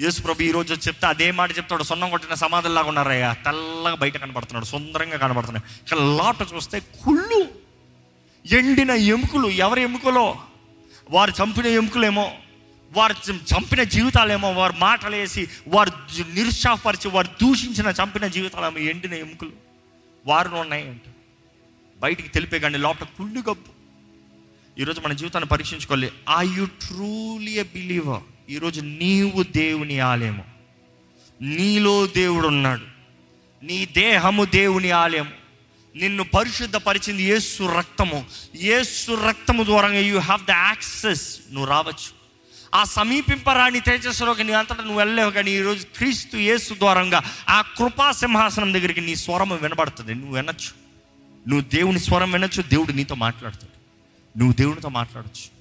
యేసు 0.00 0.22
ప్రభు 0.22 0.42
ఈ 0.42 0.50
రోజు 0.50 0.74
చెప్తే 0.74 1.06
అదే 1.06 1.30
మాట 1.30 1.56
చెప్తాడు. 1.58 1.82
సొన్నం 1.82 2.10
కొట్టిన 2.10 2.34
సమాధుల్లాగా 2.34 2.88
ఉన్నారయ్యా 2.88 3.32
తెల్లగా 3.32 3.94
బయట 3.94 4.16
కనబడుతున్నాడు. 4.16 4.64
సుందరంగా 4.64 5.16
కనబడుతున్నాడు. 5.16 5.66
ఇక్కడ 5.82 5.96
లోట 5.96 6.54
చూస్తే 6.54 6.80
కుళ్ళు 6.80 7.48
ఎండిన 8.58 8.90
ఎముకలు. 8.90 9.48
ఎవరి 9.48 9.82
ఎముకలో? 9.82 10.36
వారు 11.10 11.30
చంపిన 11.30 11.66
ఎముకలేమో? 11.66 12.32
వారు 12.96 13.14
చంపిన 13.30 13.82
జీవితాలేమో 13.82 14.50
వారు 14.50 14.72
మాటలేసి 14.78 15.48
వారు 15.68 15.92
నిరుత్సాహపరిచి 16.34 17.08
వారు 17.08 17.26
దూషించిన 17.26 17.86
చంపిన 17.86 18.26
జీవితాలేమో 18.26 18.78
ఎండిన 18.78 19.14
ఎముకలు. 19.14 19.52
వారు 20.26 20.48
ఉన్నాయంట 20.48 21.00
బయటికి 21.98 22.28
తెలిపే 22.28 22.58
కానీ 22.58 22.78
లోపల 22.78 23.06
కుళ్ళు 23.18 23.38
గబ్బు. 23.38 23.78
ఈరోజు 24.80 25.00
మన 25.00 25.12
జీవితాన్ని 25.12 25.48
పరీక్షించుకోవాలి. 25.48 26.12
ఆ 26.28 26.42
యు 26.42 26.64
ట్రూలీ 26.64 27.52
ఎ 27.52 27.62
బిలీవర్ 27.62 28.50
ఈరోజు 28.50 28.80
నీవు 28.80 29.42
దేవుని 29.42 30.00
ఆలయము. 30.00 30.44
నీలో 31.40 32.06
దేవుడు 32.06 32.48
ఉన్నాడు 32.48 32.86
నీ 33.64 33.86
దేహము 33.86 34.44
దేవుని 34.44 34.90
ఆలయం 34.90 35.32
నిన్ను 35.96 36.24
పరిశుద్ధపరిచింది 36.24 37.22
యేసు 37.22 37.62
రక్తము. 37.78 38.26
యేసు 38.56 39.26
రక్తము 39.28 39.64
ద్వారా 39.64 39.88
యూ 39.88 40.18
హ్యావ్ 40.18 40.46
ద 40.46 40.50
యాక్సెస్ 40.50 41.38
నువ్వు 41.50 41.70
రావచ్చు. 41.70 42.17
ఆ 42.74 42.84
సమీపింపరాని 42.84 43.80
తేజస్సులోకి 43.80 44.44
నీ 44.44 44.52
అంతటా 44.52 44.82
నువ్వు 44.82 44.98
వెళ్ళలేవు 44.98 45.30
కానీ 45.30 45.50
ఈరోజు 45.50 45.86
క్రీస్తు 45.96 46.36
యేసు 46.36 46.74
ద్వారంగా 46.74 47.22
ఆ 47.48 47.62
కృపా 47.62 48.12
సింహాసనం 48.12 48.74
దగ్గరికి 48.74 49.00
నీ 49.00 49.16
స్వరం 49.16 49.56
వినబడుతుంది. 49.62 50.14
నువ్వు 50.14 50.34
వినొచ్చు. 50.34 50.88
నువ్వు 51.48 51.68
దేవుని 51.68 52.00
స్వరం 52.00 52.32
వినొచ్చు 52.32 52.62
దేవుడు 52.62 52.92
నీతో 52.92 53.14
మాట్లాడుతాడు. 53.14 53.78
నువ్వు 54.38 54.54
దేవునితో 54.54 54.88
మాట్లాడచ్చు. 54.88 55.58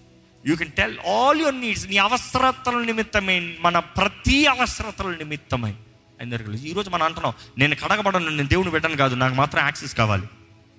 You 0.49 0.55
can 0.55 0.71
tell 0.71 0.99
all 0.99 1.39
your 1.39 1.61
needs 1.61 1.87
నీ 1.87 1.97
అవసరతల 1.97 2.77
నిమిత్తమై 2.77 3.57
మన 3.61 3.79
ప్రతి 3.79 4.45
అవసరతల 4.45 5.09
నిమిత్తమై. 5.09 5.73
అందరికీ 6.21 6.51
ఈరోజు 6.51 6.89
మనం 6.89 7.03
అంటున్నాం 7.03 7.33
నేను 7.57 7.75
కడగబడను 7.75 8.29
నేను 8.29 8.47
దేవుని 8.47 8.71
బిడ్డను 8.71 8.95
కాదు 8.95 9.15
నాకు 9.15 9.35
మాత్రం 9.35 9.63
యాక్సెస్ 9.63 9.95
కావాలి. 9.95 10.27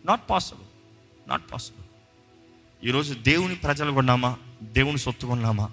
నాట్ 0.06 0.20
పాసిబుల్ 0.30 0.66
నాట్ 1.30 1.42
పాసిబుల్ 1.52 1.84
ఈరోజు 2.88 3.14
దేవుని 3.14 3.54
ప్రజలు 3.54 3.92
కొన్నామా? 3.92 4.36
దేవుని 4.62 4.98
సొత్తు 4.98 5.26
కొన్నామా? 5.26 5.68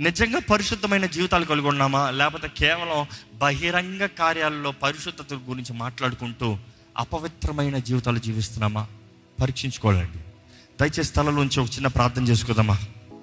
నిజంగా 0.00 0.38
పరిశుద్ధమైన 0.38 1.06
జీవితాలు 1.06 1.44
కలిగి 1.44 1.66
ఉన్నామా? 1.66 2.10
లేకపోతే 2.10 2.48
కేవలం 2.48 3.06
బహిరంగ 3.38 4.06
కార్యాలలో 4.06 4.70
పరిశుద్ధత 4.70 5.34
గురించి 5.34 5.72
మాట్లాడుకుంటూ 5.72 6.58
అపవిత్రమైన 6.98 7.78
జీవితాలు 7.78 8.18
జీవిస్తున్నామా? 8.18 8.86
పరీక్షించుకోవాలండి. 9.40 10.18
దయచేసి 10.80 11.04
స్థలంలోంచి 11.04 11.60
ఒక 11.60 11.66
చిన్న 11.66 11.86
ప్రార్థన 11.86 12.22
చేసుకుందామా? 12.22 12.78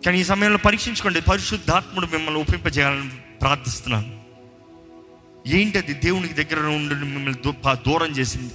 కానీ 0.05 0.19
ఈ 0.19 0.23
సమయంలో 0.23 0.57
పరీక్షించుకోండి. 0.57 1.21
పరిశుద్ధాత్ముడు 1.21 2.05
మిమ్మల్ని 2.05 2.41
ఒప్పింపజేయాలని 2.41 3.09
ప్రార్థిస్తున్నాను. 3.41 4.21
ఏంటది 5.47 5.93
దేవునికి 5.93 6.33
దగ్గర 6.33 6.65
ఉండి 6.65 6.95
మిమ్మల్ని 6.95 7.33
దూరం 7.75 8.09
చేసింది? 8.11 8.53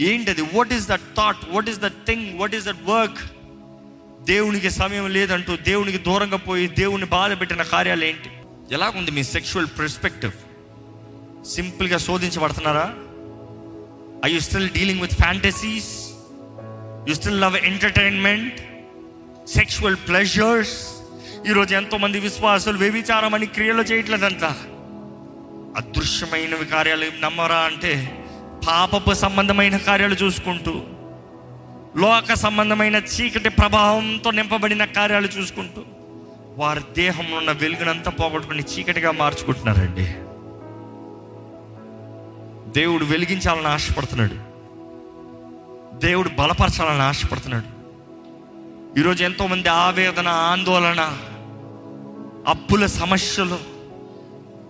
ఏంటది? 0.00 0.42
What 0.42 0.72
is 0.72 0.88
that 0.88 1.16
thought 1.16 1.38
what 1.48 1.68
is 1.68 1.78
that 1.78 2.06
thing 2.06 2.38
what 2.38 2.54
is 2.54 2.64
that 2.64 2.82
work 2.84 3.18
దేవునికి 4.24 4.70
సమయం 4.70 5.06
లేదంటూ 5.08 5.56
దేవునికి 5.56 5.98
దూరంగా 5.98 6.36
పోయి 6.36 6.68
దేవుని 6.68 7.04
బాధ 7.04 7.40
పెట్టిన 7.40 7.62
కార్యాలు 7.62 8.04
ఏంటి? 8.04 8.30
ఎలాగుంది 8.74 9.10
మీ 9.10 9.22
సెక్షువల్ 9.22 9.66
పర్స్పెక్టివ్ 9.78 10.32
సింపుల్గా 11.46 11.98
శోధించబడుతున్నారా? 11.98 12.94
I 14.28 14.34
you 14.34 14.40
still 14.40 14.70
dealing 14.70 15.00
with 15.00 15.12
fantasies 15.12 16.08
you 17.08 17.14
still 17.14 17.40
love 17.40 17.56
entertainment 17.56 18.60
sexual 19.48 19.96
pleasures 19.96 20.88
ఈరోజు 21.48 21.74
ఎంతోమంది 21.74 22.20
విశ్వాసులు 22.20 22.78
వ్యభిచారం 22.78 23.34
అని 23.34 23.46
క్రియలు 23.46 23.82
చేయట్లేదంట. 23.82 24.44
అదృశ్యమైనవి 25.76 26.64
కార్యాలు 26.64 27.06
నమ్మరా 27.20 27.56
అంటే 27.56 28.18
పాపపు 28.66 29.14
సంబంధమైన 29.14 29.76
కార్యాలు 29.76 30.14
చూసుకుంటూ 30.14 30.82
లోక 31.96 32.34
సంబంధమైన 32.34 32.96
చీకటి 32.96 33.48
ప్రభావంతో 33.48 34.30
నింపబడిన 34.30 34.84
కార్యాలు 34.84 35.26
చూసుకుంటూ 35.26 35.82
వారి 36.56 36.80
దేహంలో 36.96 37.36
ఉన్న 37.36 37.52
వెలుగునంతా 37.52 38.10
పోగొట్టుకుని 38.10 38.62
చీకటిగా 38.62 39.10
మార్చుకుంటున్నారండి. 39.10 40.04
దేవుడు 42.80 43.04
వెలిగించాలని 43.04 43.66
ఆశపడుతున్నాడు. 43.66 44.34
దేవుడు 46.06 46.28
బలపరచాలని 46.28 47.02
ఆశపడుతున్నాడు. 47.02 47.82
ఈరోజు 49.00 49.24
ఎంతోమంది 49.24 49.68
ఆవేదన 49.68 50.28
ఆందోళన 50.28 51.18
అప్పుల 52.46 52.86
సమస్యలు 52.86 53.58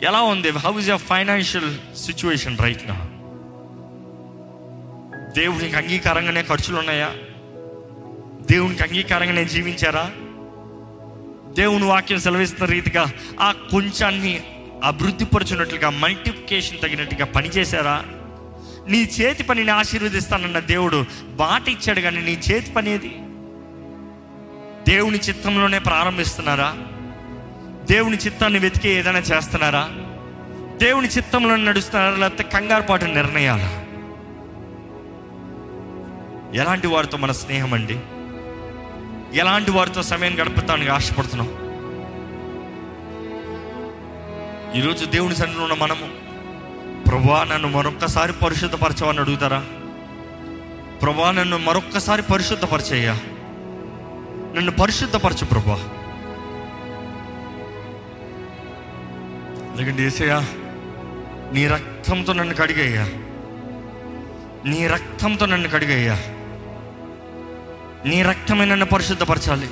ఎలా 0.02 0.20
ఉంది? 0.20 0.50
How 0.50 0.78
is 0.80 0.88
your 0.88 1.00
financial 1.00 1.96
situation 1.96 2.58
right 2.58 2.88
నా 2.88 3.08
దేవునికి 5.36 5.76
అంగీకారంగానే 5.76 6.42
ఖర్చులు 6.42 6.78
ఉన్నాయా 6.78 7.10
దేవునికి 8.50 8.82
అంగీకారంగానే 8.82 9.44
జీవించారా? 9.44 10.10
దేవుని 11.52 11.84
వాక్యం 11.84 12.20
సెలవిస్తున్న 12.20 12.72
రీతిగా 12.72 13.12
ఆ 13.40 13.52
కొంచాన్ని 13.52 14.42
అభివృద్ధిపరచున్నట్లుగా 14.84 15.90
మల్టిప్లికేషన్ 15.90 16.78
తగినట్టుగా 16.78 17.24
పనిచేశారా? 17.24 18.04
నీ 18.88 18.98
చేతి 18.98 19.42
పనిని 19.42 19.70
ఆశీర్వదిస్తానన్న 19.70 20.58
దేవుడు 20.58 21.04
బాట 21.30 21.68
ఇచ్చాడు 21.68 22.00
కానీ 22.00 22.20
నీ 22.20 22.32
చేతి 22.32 22.72
పని 22.72 22.98
దేవుని 24.88 25.18
చిత్తంలోనే 25.18 25.78
ప్రారంభిస్తున్నారా? 25.78 26.74
దేవుని 27.90 28.16
చిత్తాన్ని 28.16 28.58
వెతికి 28.58 28.88
ఏదైనా 28.88 29.18
చేస్తున్నారా? 29.18 29.88
దేవుని 30.78 31.08
చిత్తంలో 31.08 31.56
నడుస్తున్నారా? 31.56 32.16
లేకపోతే 32.16 32.42
కంగారు 32.42 32.82
పాటు 32.82 33.04
నిర్ణయాలా? 33.04 33.81
ఎలాంటి 36.54 36.86
వారితో 36.86 37.16
మన 37.16 37.32
స్నేహం 37.32 37.74
అండి? 37.74 38.00
ఎలాంటి 39.38 39.70
వారితో 39.70 40.02
సమయం 40.02 40.40
గడపడానికి 40.40 40.90
ఆశపడుతున్నాం? 40.90 41.48
ఈరోజు 44.74 45.04
దేవుని 45.04 45.36
సన్నిధిలో 45.36 45.64
ఉన్న 45.64 45.74
మనము 45.74 46.08
ప్రభా 47.08 47.44
నన్ను 47.44 47.68
మరొక్కసారి 47.68 48.32
పరిశుద్ధపరచవని 48.32 49.20
అడుగుతారా? 49.20 49.64
ప్రభా 51.02 51.30
నన్ను 51.30 51.58
మరొక్కసారి 51.58 52.22
పరిశుద్ధపరచయ్యా. 52.22 53.12
నన్ను 54.56 54.72
పరిశుద్ధపరచు 54.72 55.44
ప్రభా. 55.44 55.88
ఎందుకంటే 59.72 60.02
ఏసయ్యా 60.02 60.38
నీ 61.52 61.66
రక్తంతో 61.66 62.32
నన్ను 62.32 62.54
కడిగయ్యా. 62.54 63.08
నీ 64.64 64.86
రక్తంతో 64.86 65.46
నన్ను 65.46 65.68
కడిగయ్యా. 65.68 66.18
నీ 68.06 68.22
రక్తమే 68.22 68.64
నన్ను 68.64 68.86
పరిశుద్ధపరచాలి. 68.86 69.68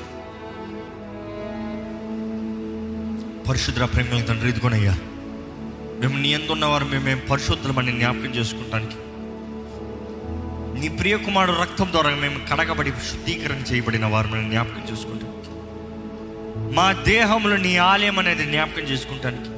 పరిశుద్ధ 3.48 3.82
ప్రేమల 3.82 4.20
తండ్రి 4.22 4.48
ఇదిగోనయ్యా 4.48 4.94
మేము 6.00 6.18
నీ 6.18 6.28
ఎందున్నవారు 6.28 6.84
మేము 6.84 7.26
పరిశుద్ధమని 7.26 7.92
జ్ఞాపకం 7.92 8.30
చేసుకుంటానికి. 8.36 8.96
నీ 10.80 10.88
ప్రియకుమారుడు 10.88 11.56
రక్తం 11.60 11.88
ద్వారా 11.92 12.10
మేము 12.10 12.38
కడగబడి 12.50 12.90
శుద్ధీకరణ 12.90 13.58
చేయబడిన 13.58 14.06
వారు 14.06 14.28
మేము 14.28 14.48
జ్ఞాపకం 14.50 14.84
చేసుకుంటాం 14.92 15.28
మా 16.74 16.92
దేహంలో 16.92 17.56
నీ 17.56 17.76
ఆలయం 17.76 18.18
అనేది 18.18 18.44
జ్ఞాపకం 18.44 18.82
చేసుకుంటానికి. 18.82 19.50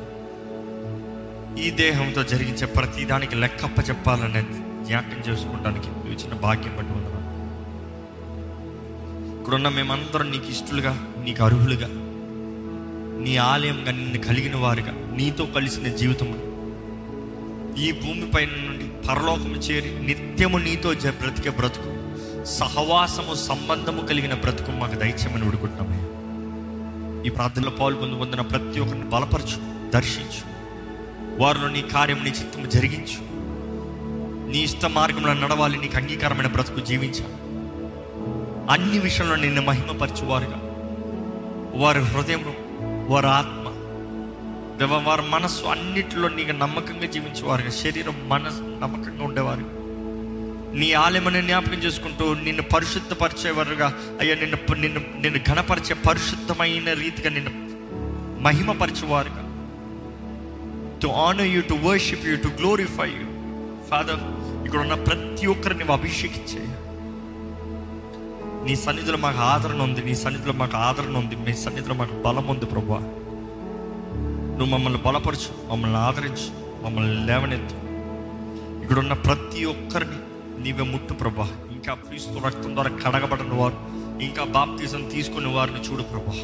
ఈ 1.63 1.71
దేహంతో 1.71 2.23
జరిగించే 2.23 2.67
ప్రతిదానికి 2.67 3.37
లెక్కప్ప 3.37 3.89
చెప్పాలనేది 3.89 4.59
జ్ఞాపకం 4.87 5.33
చేసుకుంటానికి. 5.33 5.87
నువ్వు 5.87 6.13
ఇచ్చిన 6.13 6.35
భాగ్యం 6.35 6.77
బట్టి 6.77 7.12
ఇక్కడున్న 9.43 9.69
మేమందరం 9.69 10.31
నీకు 10.31 10.51
ఇష్టలుగా 10.51 10.93
నీకు 11.25 11.45
అర్హులుగా 11.45 11.89
నీ 13.25 13.37
ఆలయంగా 13.37 13.91
నిన్ను 13.91 14.19
కలిగిన 14.19 14.57
వారుగా 14.57 14.93
నీతో 15.17 15.47
కలిసిన 15.47 15.89
జీవితం 15.97 16.29
ఈ 17.79 17.93
భూమిపై 17.93 18.47
నుండి 18.47 19.09
పరలోకము 19.09 19.55
చేరి 19.57 20.01
నిత్యము 20.01 20.59
నీతో 20.59 20.95
జ- 20.95 21.19
బ్రతికే 21.21 21.51
బ్రతుకు 21.51 21.91
సహవాసము 22.45 23.35
సంబంధము 23.35 24.03
కలిగిన 24.03 24.35
బ్రతుకు 24.35 24.71
మాకు 24.71 24.95
దైత్యమని 24.95 25.45
విడుకుంటున్నామే 25.45 26.01
ఈ 27.27 27.31
ప్రార్థనలో 27.31 27.71
పాల్గొందు 27.71 28.15
పొందిన 28.17 28.41
ప్రతి 28.41 28.81
ఒక్కరిని 28.81 29.05
బలపరచు 29.05 29.59
దర్శించు. 29.91 30.43
వారిలో 31.39 31.69
నీ 31.69 31.83
కార్యం 31.83 32.25
నీ 32.25 32.31
చిత్తము 32.31 32.67
జరిగించు. 32.67 33.19
నీ 34.51 34.59
ఇష్ట 34.59 34.87
మార్గంలో 34.87 35.35
నడవాలి 35.35 35.79
నీకు 35.79 35.97
అంగీకారమైన 35.97 36.47
బ్రతుకు 36.47 36.81
జీవించాలి 36.81 37.37
అన్ని 38.73 38.99
విషయంలో 38.99 39.37
నిన్ను 39.37 39.63
మహిమపరచువారుగా. 39.63 40.61
వారి 41.75 42.01
హృదయం 42.01 42.55
వారి 43.09 43.27
ఆత్మ 43.27 43.63
దేవా, 44.79 44.99
వారి 44.99 45.23
మనస్సు 45.29 45.65
అన్నిటిలో 45.65 46.29
నీకు 46.29 46.53
నమ్మకంగా 46.53 47.07
జీవించేవారుగా. 47.07 47.71
శరీరం 47.71 48.29
మనసు 48.29 48.79
నమ్మకంగా 48.83 49.25
ఉండేవారు. 49.25 49.83
నీ 50.77 50.93
ఆలయమని 50.93 51.43
జ్ఞాపకం 51.43 51.75
చేసుకుంటూ 51.75 52.35
నిన్ను 52.35 52.63
పరిశుద్ధపరిచేవారుగా. 52.63 53.95
అయ్యా 54.21 54.35
నిన్ను 54.35 54.75
నిన్ను 54.75 55.01
నిన్ను 55.21 55.41
ఘనపరిచే 55.53 55.95
పరిశుద్ధమైన 55.95 56.93
రీతిగా 56.93 57.31
నిన్ను 57.31 57.51
మహిమపరిచేవారుగా. 58.43 59.49
To 61.03 61.07
honour 61.07 61.47
you 61.47 61.61
to 61.61 61.75
worship 61.75 62.27
you 62.27 62.37
to 62.37 62.49
glorify 62.49 63.09
you 63.09 63.27
father 63.91 64.21
ఇక్కడ 64.67 64.81
ఉన్న 64.81 64.95
ప్రతి 64.95 65.47
ఒక్కరిని 65.47 65.93
అభిషేకించేయాలి 65.93 66.92
నీ 68.65 68.77
సన్నిధిలో 68.77 69.19
మాకు 69.19 69.39
ఆదరణ 69.43 69.83
ఉంది 69.83 70.03
నీ 70.03 70.15
సన్నిధిలో 70.15 70.53
మాకు 70.53 70.77
ఆదరణ 70.77 71.17
ఉంది 71.17 71.37
మీ 71.37 71.53
సన్నిధిలో 71.55 71.95
మాకు 71.95 72.23
బలం 72.23 72.47
ఉంది 72.49 72.67
ప్రభా 72.67 72.99
నువ్వు 74.59 74.67
మమ్మల్ని 74.67 74.99
బలపరచు 75.03 75.51
మమ్మల్ని 75.71 75.99
ఆదరించు 75.99 76.49
మమ్మల్ని 76.85 77.27
లేవనెత్తు. 77.27 77.77
ఇక్కడున్న 78.83 79.13
ప్రతి 79.27 79.65
ఒక్కరిని 79.65 80.19
నీవే 80.63 80.83
ముట్టు 80.83 81.15
ప్రభా 81.15 81.47
ఇంకా 81.73 81.95
క్రీస్తు 81.95 82.39
రక్తం 82.47 82.75
ద్వారా 82.75 82.91
కడగబడిన 83.05 83.55
వారు 83.55 83.79
ఇంకా 84.23 84.45
బాప్తీసం 84.45 85.09
తీసుకున్న 85.09 85.49
వారిని 85.49 85.81
చూడు 85.81 86.03
ప్రభా 86.03 86.37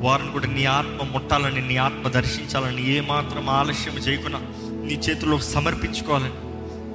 వారిని 0.00 0.32
కూడా 0.32 0.46
నీ 0.46 0.64
ఆత్మ 0.64 1.02
ముట్టాలని 1.12 1.62
నీ 1.68 1.76
ఆత్మ 1.76 2.08
దర్శించాలని 2.08 2.82
ఏమాత్రం 2.90 3.50
ఆలస్యం 3.50 3.98
చేయకుండా 3.98 4.40
నీ 4.84 4.94
చేతుల్లో 5.04 5.38
సమర్పించుకోవాలని 5.52 6.32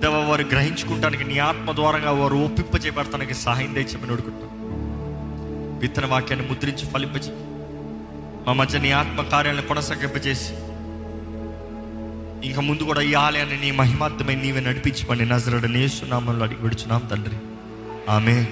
దేవ 0.01 0.29
వారు 0.29 0.43
గ్రహించుకుంటానికి 0.43 1.23
నీ 1.23 1.37
ఆత్మ 1.39 1.71
ద్వారంగా 1.71 2.11
వారు 2.11 2.35
ఒప్పింపజేయబడతానికి 2.35 3.33
సహాయం 3.33 3.73
తెచ్చమని 3.73 4.11
అడుగుతాం 4.11 4.45
విత్తన 5.79 6.05
వాక్యాన్ని 6.05 6.49
ముద్రించి 6.49 6.85
ఫలింపజే 6.85 7.33
మా 8.47 8.53
మధ్య 8.53 8.79
నీ 8.79 8.91
ఆత్మ 8.91 9.21
కార్యాలను 9.21 9.61
కొనసాగింపజేసి 9.61 10.53
ఇంకా 12.47 12.61
ముందు 12.61 12.83
కూడా 12.83 13.01
ఈ 13.01 13.13
ఆలయాన్ని 13.13 13.61
నీ 13.61 13.71
మహిమార్థమై 13.71 14.35
నీవే 14.35 14.59
నడిపించమని 14.59 15.25
నజరడ 15.25 15.65
నేస్తున్నామని 15.65 16.43
అడిగి 16.43 16.61
విడుచున్నాం 16.61 17.01
తండ్రి. 17.11 17.35
ఆమె 18.09 18.47